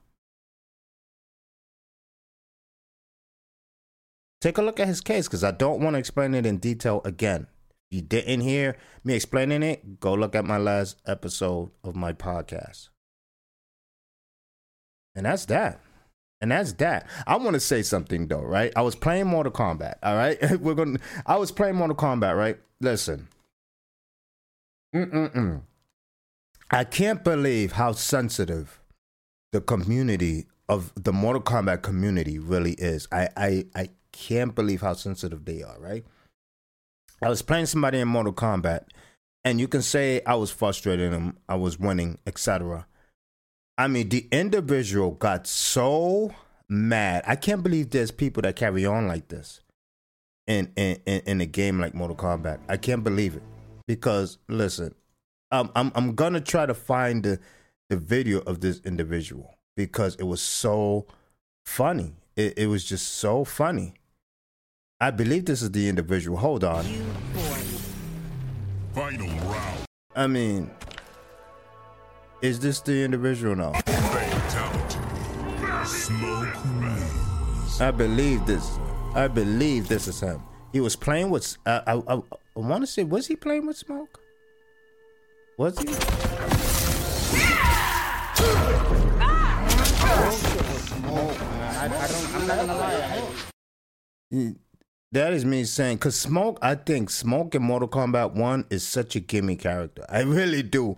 Take 4.40 4.58
a 4.58 4.62
look 4.62 4.80
at 4.80 4.88
his 4.88 5.00
case 5.00 5.26
because 5.26 5.44
I 5.44 5.50
don't 5.50 5.80
want 5.80 5.94
to 5.94 5.98
explain 5.98 6.34
it 6.34 6.46
in 6.46 6.58
detail 6.58 7.02
again. 7.04 7.46
If 7.90 7.96
you 7.96 8.02
didn't 8.02 8.40
hear 8.40 8.76
me 9.04 9.14
explaining 9.14 9.62
it, 9.62 10.00
go 10.00 10.14
look 10.14 10.34
at 10.34 10.44
my 10.44 10.56
last 10.56 10.96
episode 11.06 11.70
of 11.84 11.94
my 11.94 12.12
podcast. 12.12 12.88
And 15.14 15.26
that's 15.26 15.44
that. 15.46 15.80
And 16.40 16.52
that's 16.52 16.72
that. 16.74 17.06
I 17.26 17.36
want 17.36 17.54
to 17.54 17.60
say 17.60 17.82
something 17.82 18.28
though, 18.28 18.40
right? 18.40 18.72
I 18.74 18.80
was 18.82 18.94
playing 18.94 19.26
Mortal 19.26 19.52
Kombat, 19.52 19.96
all 20.02 20.16
right? 20.16 20.38
We're 20.60 20.74
going 20.74 20.96
to 20.96 21.02
I 21.26 21.36
was 21.36 21.52
playing 21.52 21.76
Mortal 21.76 21.96
Kombat, 21.96 22.36
right? 22.36 22.58
Listen. 22.80 23.28
Mm-mm-mm. 24.94 25.60
I 26.70 26.84
can't 26.84 27.22
believe 27.22 27.72
how 27.72 27.92
sensitive 27.92 28.80
the 29.52 29.60
community 29.60 30.46
of 30.68 30.92
the 30.94 31.12
Mortal 31.12 31.42
Kombat 31.42 31.82
community 31.82 32.38
really 32.38 32.72
is. 32.72 33.06
I 33.12 33.28
I 33.36 33.66
I 33.74 33.88
can't 34.12 34.54
believe 34.54 34.80
how 34.80 34.94
sensitive 34.94 35.44
they 35.44 35.62
are, 35.62 35.78
right? 35.78 36.04
I 37.22 37.28
was 37.28 37.42
playing 37.42 37.66
somebody 37.66 37.98
in 37.98 38.08
Mortal 38.08 38.32
Kombat, 38.32 38.84
and 39.44 39.60
you 39.60 39.68
can 39.68 39.82
say 39.82 40.22
I 40.26 40.34
was 40.34 40.50
frustrating 40.50 41.10
them, 41.10 41.38
I 41.48 41.56
was 41.56 41.78
winning, 41.78 42.18
etc. 42.26 42.86
I 43.76 43.88
mean, 43.88 44.08
the 44.08 44.28
individual 44.30 45.12
got 45.12 45.46
so 45.46 46.34
mad. 46.68 47.24
I 47.26 47.36
can't 47.36 47.62
believe 47.62 47.90
there's 47.90 48.10
people 48.10 48.42
that 48.42 48.56
carry 48.56 48.86
on 48.86 49.06
like 49.08 49.28
this 49.28 49.60
in 50.46 50.72
in 50.76 50.96
in, 51.06 51.40
a 51.40 51.46
game 51.46 51.78
like 51.78 51.94
Mortal 51.94 52.16
Kombat. 52.16 52.60
I 52.68 52.76
can't 52.76 53.04
believe 53.04 53.36
it 53.36 53.42
because 53.86 54.38
listen, 54.48 54.94
um, 55.50 55.70
I'm 55.74 55.92
I'm 55.94 56.14
gonna 56.14 56.40
try 56.40 56.66
to 56.66 56.74
find 56.74 57.22
the 57.22 57.38
the 57.88 57.96
video 57.96 58.40
of 58.40 58.60
this 58.60 58.80
individual 58.84 59.54
because 59.76 60.14
it 60.16 60.24
was 60.24 60.40
so 60.40 61.06
funny. 61.66 62.14
It, 62.36 62.58
it 62.58 62.66
was 62.66 62.84
just 62.84 63.08
so 63.14 63.44
funny. 63.44 63.94
I 65.02 65.10
believe 65.10 65.46
this 65.46 65.62
is 65.62 65.70
the 65.70 65.88
individual. 65.88 66.36
Hold 66.36 66.62
on. 66.62 66.84
Final 68.92 69.28
round. 69.28 69.86
I 70.14 70.26
mean, 70.26 70.70
is 72.42 72.60
this 72.60 72.82
the 72.82 73.02
individual 73.02 73.56
now? 73.56 73.72
I 77.80 77.90
believe 77.96 78.44
this. 78.44 78.78
I 79.14 79.26
believe 79.26 79.88
this 79.88 80.06
is 80.06 80.20
him. 80.20 80.42
He 80.70 80.80
was 80.80 80.96
playing 80.96 81.30
with. 81.30 81.56
Uh, 81.64 81.80
I, 81.86 81.94
I, 81.94 82.16
I 82.16 82.20
want 82.56 82.82
to 82.82 82.86
say, 82.86 83.02
was 83.02 83.26
he 83.26 83.36
playing 83.36 83.66
with 83.66 83.78
smoke? 83.78 84.20
Was 85.56 85.78
he? 85.78 85.88
I, 91.72 91.86
I 91.86 91.88
don't, 91.88 92.34
I'm 92.34 92.46
not 92.46 92.56
gonna 92.58 92.74
lie. 92.74 94.54
That 95.12 95.32
is 95.32 95.44
me 95.44 95.64
saying, 95.64 95.96
because 95.96 96.14
Smoke, 96.14 96.58
I 96.62 96.76
think 96.76 97.10
Smoke 97.10 97.54
in 97.56 97.62
Mortal 97.62 97.88
Kombat 97.88 98.34
1 98.34 98.66
is 98.70 98.86
such 98.86 99.16
a 99.16 99.20
gimme 99.20 99.56
character. 99.56 100.06
I 100.08 100.20
really 100.22 100.62
do. 100.62 100.96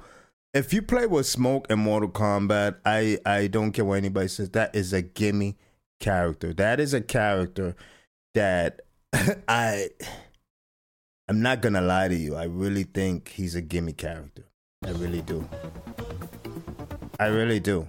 If 0.53 0.75
you 0.75 0.83
play 0.83 1.07
with 1.07 1.27
Smoke 1.27 1.67
in 1.71 1.79
Mortal 1.79 2.11
Kombat, 2.11 2.77
I, 2.85 3.19
I 3.25 3.47
don't 3.47 3.73
care 3.73 3.87
what 3.87 3.95
anybody 3.95 4.29
says, 4.29 4.51
that 4.51 4.77
is 4.77 4.93
a 4.93 5.01
gimme 5.01 5.57
character. 5.99 6.53
That 6.53 6.79
is 6.79 6.93
a 6.93 7.01
character 7.01 7.75
that 8.35 8.83
I 9.49 9.89
I'm 11.29 11.41
not 11.41 11.63
gonna 11.63 11.81
lie 11.81 12.09
to 12.09 12.15
you. 12.15 12.35
I 12.35 12.45
really 12.45 12.83
think 12.83 13.31
he's 13.31 13.55
a 13.55 13.63
gimme 13.63 13.93
character. 13.93 14.45
I 14.85 14.91
really 14.91 15.23
do. 15.23 15.49
I 17.19 17.27
really 17.27 17.61
do. 17.61 17.89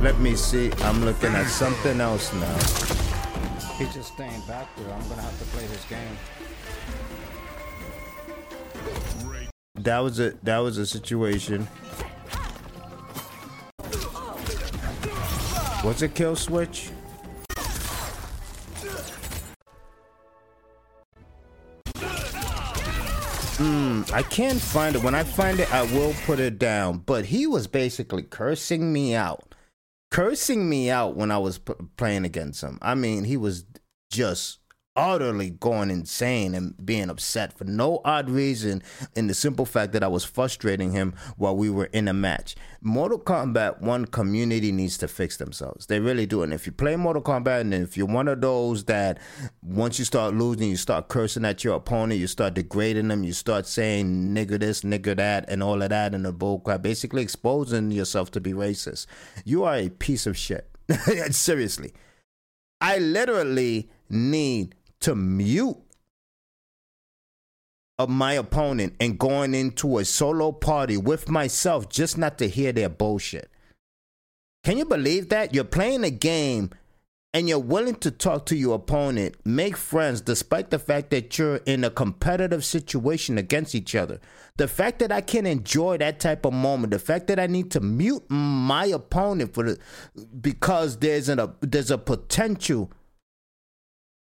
Let 0.00 0.18
me 0.18 0.34
see. 0.34 0.72
I'm 0.80 1.04
looking 1.04 1.32
at 1.34 1.46
something 1.46 2.00
else 2.00 2.32
now. 2.32 3.09
He's 3.80 3.94
just 3.94 4.12
staying 4.12 4.42
back 4.42 4.68
there. 4.76 4.92
I'm 4.92 5.08
gonna 5.08 5.22
have 5.22 5.38
to 5.38 5.44
play 5.46 5.66
this 5.66 5.86
game. 5.86 6.18
That 9.76 10.00
was 10.00 10.20
a 10.20 10.34
that 10.42 10.58
was 10.58 10.76
a 10.76 10.84
situation. 10.84 11.64
What's 15.82 16.02
a 16.02 16.08
kill 16.08 16.36
switch? 16.36 16.90
Hmm, 23.56 24.02
I 24.12 24.22
can't 24.24 24.60
find 24.60 24.94
it. 24.94 25.02
When 25.02 25.14
I 25.14 25.24
find 25.24 25.58
it, 25.58 25.72
I 25.72 25.84
will 25.84 26.12
put 26.26 26.38
it 26.38 26.58
down. 26.58 26.98
But 26.98 27.24
he 27.24 27.46
was 27.46 27.66
basically 27.66 28.24
cursing 28.24 28.92
me 28.92 29.14
out 29.14 29.49
cursing 30.10 30.68
me 30.68 30.90
out 30.90 31.16
when 31.16 31.30
I 31.30 31.38
was 31.38 31.58
p- 31.58 31.74
playing 31.96 32.24
against 32.24 32.62
him. 32.62 32.78
I 32.80 32.94
mean, 32.94 33.24
he 33.24 33.36
was 33.36 33.64
just 34.10 34.59
utterly 35.00 35.50
going 35.50 35.90
insane 35.90 36.54
and 36.54 36.74
being 36.84 37.08
upset 37.08 37.56
for 37.56 37.64
no 37.64 38.02
odd 38.04 38.28
reason 38.28 38.82
in 39.16 39.26
the 39.28 39.34
simple 39.34 39.64
fact 39.64 39.92
that 39.92 40.04
I 40.04 40.08
was 40.08 40.24
frustrating 40.24 40.92
him 40.92 41.14
while 41.38 41.56
we 41.56 41.70
were 41.70 41.86
in 41.86 42.06
a 42.06 42.12
match. 42.12 42.54
Mortal 42.82 43.18
Kombat 43.18 43.80
1 43.80 44.06
community 44.06 44.70
needs 44.72 44.98
to 44.98 45.08
fix 45.08 45.38
themselves. 45.38 45.86
They 45.86 46.00
really 46.00 46.26
do. 46.26 46.42
And 46.42 46.52
if 46.52 46.66
you 46.66 46.72
play 46.72 46.96
Mortal 46.96 47.22
Kombat 47.22 47.62
and 47.62 47.72
if 47.72 47.96
you're 47.96 48.06
one 48.06 48.28
of 48.28 48.42
those 48.42 48.84
that 48.84 49.18
once 49.62 49.98
you 49.98 50.04
start 50.04 50.34
losing, 50.34 50.68
you 50.68 50.76
start 50.76 51.08
cursing 51.08 51.46
at 51.46 51.64
your 51.64 51.76
opponent, 51.76 52.20
you 52.20 52.26
start 52.26 52.54
degrading 52.54 53.08
them, 53.08 53.24
you 53.24 53.32
start 53.32 53.66
saying 53.66 54.34
nigger 54.34 54.60
this, 54.60 54.82
nigger 54.82 55.16
that, 55.16 55.48
and 55.48 55.62
all 55.62 55.80
of 55.80 55.88
that 55.88 56.14
in 56.14 56.24
the 56.24 56.32
bullcrap, 56.32 56.82
basically 56.82 57.22
exposing 57.22 57.90
yourself 57.90 58.30
to 58.32 58.40
be 58.40 58.52
racist. 58.52 59.06
You 59.46 59.64
are 59.64 59.76
a 59.76 59.88
piece 59.88 60.26
of 60.26 60.36
shit. 60.36 60.68
Seriously. 61.30 61.94
I 62.80 62.98
literally 62.98 63.90
need 64.08 64.74
to 65.00 65.14
mute 65.14 65.76
of 67.98 68.08
my 68.08 68.32
opponent 68.32 68.94
and 68.98 69.18
going 69.18 69.54
into 69.54 69.98
a 69.98 70.04
solo 70.04 70.52
party 70.52 70.96
with 70.96 71.28
myself 71.28 71.88
just 71.88 72.16
not 72.16 72.38
to 72.38 72.48
hear 72.48 72.72
their 72.72 72.88
bullshit. 72.88 73.50
Can 74.64 74.78
you 74.78 74.84
believe 74.84 75.28
that? 75.28 75.54
You're 75.54 75.64
playing 75.64 76.04
a 76.04 76.10
game 76.10 76.70
and 77.32 77.48
you're 77.48 77.58
willing 77.58 77.94
to 77.96 78.10
talk 78.10 78.46
to 78.46 78.56
your 78.56 78.74
opponent, 78.74 79.36
make 79.44 79.76
friends, 79.76 80.20
despite 80.20 80.70
the 80.70 80.78
fact 80.78 81.10
that 81.10 81.38
you're 81.38 81.56
in 81.58 81.84
a 81.84 81.90
competitive 81.90 82.64
situation 82.64 83.38
against 83.38 83.74
each 83.74 83.94
other. 83.94 84.18
The 84.56 84.66
fact 84.66 84.98
that 84.98 85.12
I 85.12 85.20
can 85.20 85.46
enjoy 85.46 85.98
that 85.98 86.20
type 86.20 86.44
of 86.44 86.52
moment, 86.52 86.90
the 86.90 86.98
fact 86.98 87.28
that 87.28 87.38
I 87.38 87.46
need 87.46 87.70
to 87.72 87.80
mute 87.80 88.24
my 88.28 88.86
opponent 88.86 89.54
for 89.54 89.62
the 89.62 89.78
because 90.40 90.98
there's 90.98 91.28
a 91.28 91.54
there's 91.60 91.90
a 91.90 91.98
potential 91.98 92.90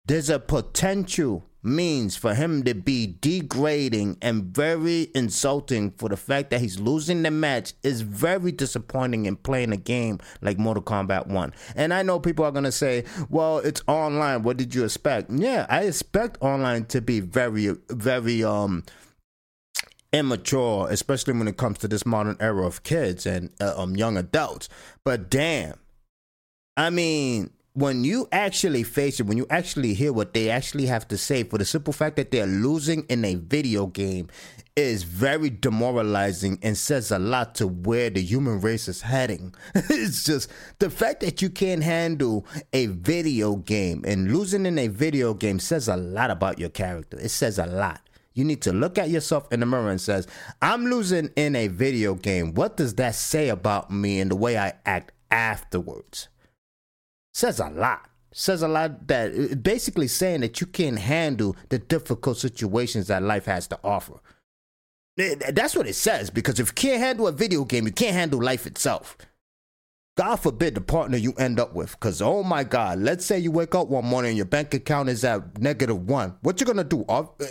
there's 0.07 0.31
a 0.31 0.39
potential 0.39 1.45
means 1.63 2.17
for 2.17 2.35
him 2.35 2.65
to 2.65 2.75
be 2.75 3.07
degrading 3.21 4.19
and 4.21 4.45
very 4.45 5.09
insulting 5.15 5.93
for 5.93 6.09
the 6.09 6.17
fact 6.17 6.51
that 6.51 6.61
he's 6.61 6.81
losing 6.81 7.23
the 7.23 7.31
match 7.31 7.73
is 7.85 8.01
very 8.01 8.51
disappointing 8.51 9.27
in 9.27 9.37
playing 9.37 9.73
a 9.73 9.77
game 9.77 10.19
like 10.41 10.59
Mortal 10.59 10.83
Kombat 10.83 11.29
1. 11.29 11.55
And 11.77 11.95
I 11.95 12.03
know 12.03 12.19
people 12.19 12.45
are 12.45 12.51
going 12.51 12.65
to 12.65 12.73
say, 12.73 13.05
well, 13.29 13.59
it's 13.59 13.83
online. 13.87 14.43
What 14.43 14.57
did 14.57 14.75
you 14.75 14.85
expect? 14.85 15.31
Yeah, 15.31 15.67
I 15.69 15.83
expect 15.83 16.39
online 16.41 16.87
to 16.87 17.01
be 17.01 17.21
very, 17.21 17.77
very, 17.89 18.43
um, 18.43 18.85
immature, 20.13 20.89
especially 20.91 21.33
when 21.33 21.49
it 21.49 21.57
comes 21.57 21.79
to 21.79 21.89
this 21.89 22.05
modern 22.05 22.37
era 22.39 22.67
of 22.67 22.83
kids 22.83 23.25
and 23.25 23.51
uh, 23.61 23.73
um, 23.77 23.97
young 23.97 24.17
adults. 24.17 24.69
But 25.05 25.31
damn, 25.31 25.79
I 26.77 26.91
mean, 26.91 27.51
when 27.75 28.05
you 28.05 28.29
actually 28.33 28.83
face 28.83 29.19
it, 29.19 29.27
when 29.27 29.39
you 29.39 29.47
actually 29.49 29.95
hear 29.95 30.13
what 30.13 30.35
they 30.35 30.51
actually 30.51 30.87
have 30.87 31.09
to 31.09 31.17
say, 31.17 31.43
for 31.43 31.57
the 31.57 31.65
simple 31.65 31.93
fact 31.93 32.17
that 32.17 32.31
they're 32.31 32.47
losing 32.47 33.05
in 33.05 33.25
a 33.25 33.37
video 33.37 33.87
game, 33.87 34.29
is 34.77 35.05
very 35.05 35.51
demoralizing 35.51 36.59
and 36.63 36.77
says 36.77 37.11
a 37.11 37.19
lot 37.19 37.55
to 37.55 37.67
where 37.67 38.11
the 38.11 38.21
human 38.21 38.61
race 38.61 38.89
is 38.89 39.03
heading. 39.03 39.55
it's 39.75 40.25
just 40.25 40.51
the 40.79 40.91
fact 40.91 41.21
that 41.21 41.41
you 41.41 41.49
can't 41.49 41.83
handle 41.83 42.47
a 42.73 42.87
video 42.87 43.57
game 43.57 44.03
and 44.07 44.33
losing 44.33 44.67
in 44.67 44.79
a 44.79 44.89
video 44.89 45.35
game 45.35 45.59
says 45.59 45.89
a 45.89 45.97
lot 45.97 46.31
about 46.31 46.59
your 46.59 46.71
character. 46.71 47.19
It 47.19 47.31
says 47.31 47.59
a 47.59 47.67
lot. 47.67 48.01
You 48.35 48.45
need 48.45 48.63
to 48.63 48.73
look 48.73 48.97
at 48.97 49.11
yourself 49.11 49.47
in 49.53 49.61
the 49.61 49.67
mirror 49.67 49.91
and 49.91 50.01
says, 50.01 50.27
"I'm 50.63 50.87
losing 50.87 51.31
in 51.37 51.55
a 51.55 51.69
video 51.69 52.15
game. 52.15 52.55
What 52.55 52.79
does 52.79 52.95
that 52.95 53.15
say 53.15 53.51
about 53.51 53.91
me 53.91 54.21
and 54.21 54.31
the 54.31 54.37
way 54.37 54.57
I 54.57 54.73
act 54.87 55.13
afterwards?" 55.31 56.29
Says 57.33 57.61
a 57.61 57.69
lot. 57.71 58.09
says 58.33 58.63
a 58.63 58.69
lot 58.69 59.07
that 59.09 59.33
uh, 59.33 59.55
basically 59.57 60.09
saying 60.09 60.41
that 60.41 60.61
you 60.61 60.67
can't 60.67 60.99
handle 60.99 61.57
the 61.69 61.79
difficult 61.79 62.39
situations 62.39 63.09
that 63.09 63.23
life 63.23 63.47
has 63.47 63.67
to 63.69 63.79
offer. 63.85 64.21
That's 65.17 65.77
what 65.77 65.87
it 65.87 65.95
says 65.95 66.31
because 66.31 66.59
if 66.59 66.69
you 66.69 66.73
can't 66.73 67.03
handle 67.03 67.27
a 67.27 67.33
video 67.33 67.65
game, 67.65 67.87
you 67.87 67.93
can't 67.93 68.15
handle 68.15 68.43
life 68.43 68.67
itself. 68.67 69.17
God 70.17 70.37
forbid 70.37 70.75
the 70.75 70.81
partner 70.83 71.17
you 71.17 71.33
end 71.39 71.59
up 71.59 71.75
with. 71.75 71.93
Because, 71.93 72.21
oh 72.21 72.43
my 72.43 72.65
God, 72.65 72.99
let's 72.99 73.25
say 73.25 73.39
you 73.39 73.51
wake 73.51 73.75
up 73.75 73.89
one 73.89 74.05
morning 74.05 74.31
and 74.31 74.37
your 74.37 74.47
bank 74.47 74.75
account 74.75 75.09
is 75.09 75.25
at 75.25 75.59
negative 75.59 76.07
one. 76.07 76.37
What 76.43 76.61
you 76.61 76.67
going 76.67 76.77
to 76.77 76.85
do? 76.85 77.05
Uh, 77.09 77.21
uh, 77.41 77.45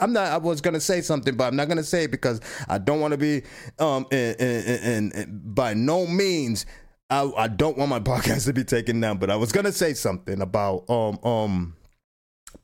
I'm 0.00 0.14
not, 0.14 0.28
I 0.28 0.38
was 0.38 0.62
going 0.62 0.74
to 0.74 0.80
say 0.80 1.02
something, 1.02 1.36
but 1.36 1.44
I'm 1.44 1.56
not 1.56 1.68
going 1.68 1.76
to 1.76 1.84
say 1.84 2.04
it 2.04 2.10
because 2.10 2.40
I 2.68 2.78
don't 2.78 3.00
want 3.00 3.12
to 3.12 3.18
be, 3.18 3.42
um, 3.78 4.06
and 4.10 5.54
by 5.54 5.74
no 5.74 6.06
means, 6.06 6.64
I, 7.08 7.30
I 7.36 7.48
don't 7.48 7.78
want 7.78 7.90
my 7.90 8.00
podcast 8.14 8.46
to 8.46 8.52
be 8.52 8.64
taken 8.64 9.00
down, 9.00 9.18
but 9.18 9.30
I 9.30 9.36
was 9.36 9.52
to 9.52 9.72
say 9.72 9.94
something 9.94 10.40
about, 10.40 10.88
um, 10.90 11.18
um, 11.24 11.76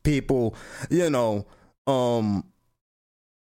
people, 0.02 0.56
you 0.90 1.10
know, 1.10 1.46
um, 1.86 2.44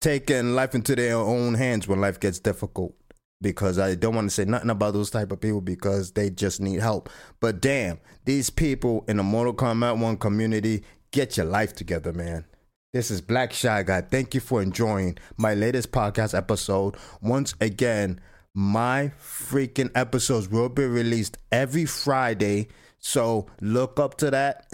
taking 0.01 0.55
life 0.55 0.75
into 0.75 0.95
their 0.95 1.15
own 1.15 1.53
hands 1.53 1.87
when 1.87 1.99
life 1.99 2.19
gets 2.19 2.39
difficult 2.39 2.95
because 3.41 3.79
I 3.79 3.95
don't 3.95 4.15
want 4.15 4.29
to 4.29 4.33
say 4.33 4.45
nothing 4.45 4.69
about 4.69 4.93
those 4.93 5.09
type 5.09 5.31
of 5.31 5.39
people 5.39 5.61
because 5.61 6.11
they 6.11 6.29
just 6.29 6.59
need 6.59 6.79
help. 6.79 7.09
But 7.39 7.61
damn, 7.61 7.99
these 8.25 8.49
people 8.49 9.05
in 9.07 9.17
the 9.17 9.23
Mortal 9.23 9.53
Kombat 9.53 9.99
1 9.99 10.17
community, 10.17 10.83
get 11.11 11.37
your 11.37 11.45
life 11.45 11.73
together, 11.73 12.13
man. 12.13 12.45
This 12.91 13.11
is 13.11 13.21
Black 13.21 13.53
Shy 13.53 13.83
Guy. 13.83 14.01
Thank 14.01 14.33
you 14.33 14.41
for 14.41 14.61
enjoying 14.61 15.17
my 15.37 15.53
latest 15.53 15.91
podcast 15.91 16.35
episode. 16.35 16.95
Once 17.21 17.53
again, 17.61 18.19
my 18.59 19.11
freaking 19.19 19.89
episodes 19.95 20.49
will 20.49 20.69
be 20.69 20.85
released 20.85 21.37
every 21.51 21.85
Friday 21.85 22.67
so 22.99 23.47
look 23.61 23.99
up 23.99 24.17
to 24.17 24.31
that. 24.31 24.67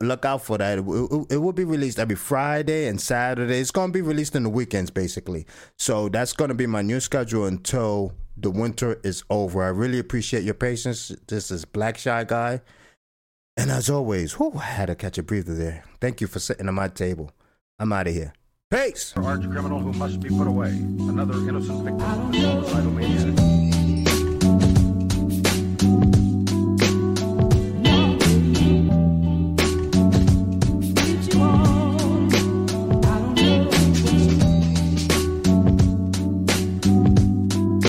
Look 0.00 0.24
out 0.24 0.44
for 0.44 0.58
that. 0.58 0.78
It, 0.78 0.84
will 0.84 1.52
be 1.52 1.64
released 1.64 1.98
every 1.98 2.16
Friday 2.16 2.86
and 2.88 3.00
Saturday. 3.00 3.58
It's 3.58 3.70
to 3.88 3.88
be 3.88 4.02
released 4.02 4.36
in 4.36 4.42
the 4.42 4.50
weekends, 4.50 4.90
basically. 4.90 5.46
So 5.78 6.08
that's 6.08 6.34
to 6.50 6.54
be 6.54 6.66
my 6.66 6.82
new 6.82 7.00
schedule 7.00 7.46
until 7.46 8.12
the 8.36 8.50
winter 8.50 9.00
is 9.02 9.24
over. 9.30 9.62
I 9.62 9.68
really 9.68 9.98
appreciate 9.98 10.44
your 10.44 10.54
patience. 10.54 11.10
This 11.26 11.50
is 11.50 11.64
Black 11.64 11.96
Shy 11.96 12.24
Guy. 12.24 12.60
And 13.56 13.70
as 13.70 13.90
always, 13.90 14.34
whew, 14.34 14.52
I 14.56 14.64
had 14.64 14.86
to 14.86 14.94
catch 14.94 15.18
a 15.18 15.22
breather 15.22 15.54
there. 15.54 15.84
Thank 16.00 16.20
you 16.20 16.26
for 16.26 16.38
sitting 16.38 16.68
at 16.68 16.74
my 16.74 16.88
table. 16.88 17.30
I'm 17.78 17.92
out 17.92 18.08
of 18.08 18.14
here. 18.14 18.34
Peace. 18.70 19.12
Arch 19.16 19.42
criminal 19.50 19.80
who 19.80 19.92
must 19.94 20.20
be 20.20 20.28
put 20.28 20.46
away. 20.46 20.68
Another 20.68 21.34
innocent 21.48 21.82
victim 21.82 22.00
of 22.02 22.38
homicidal 22.38 22.92
maniac. 22.92 23.69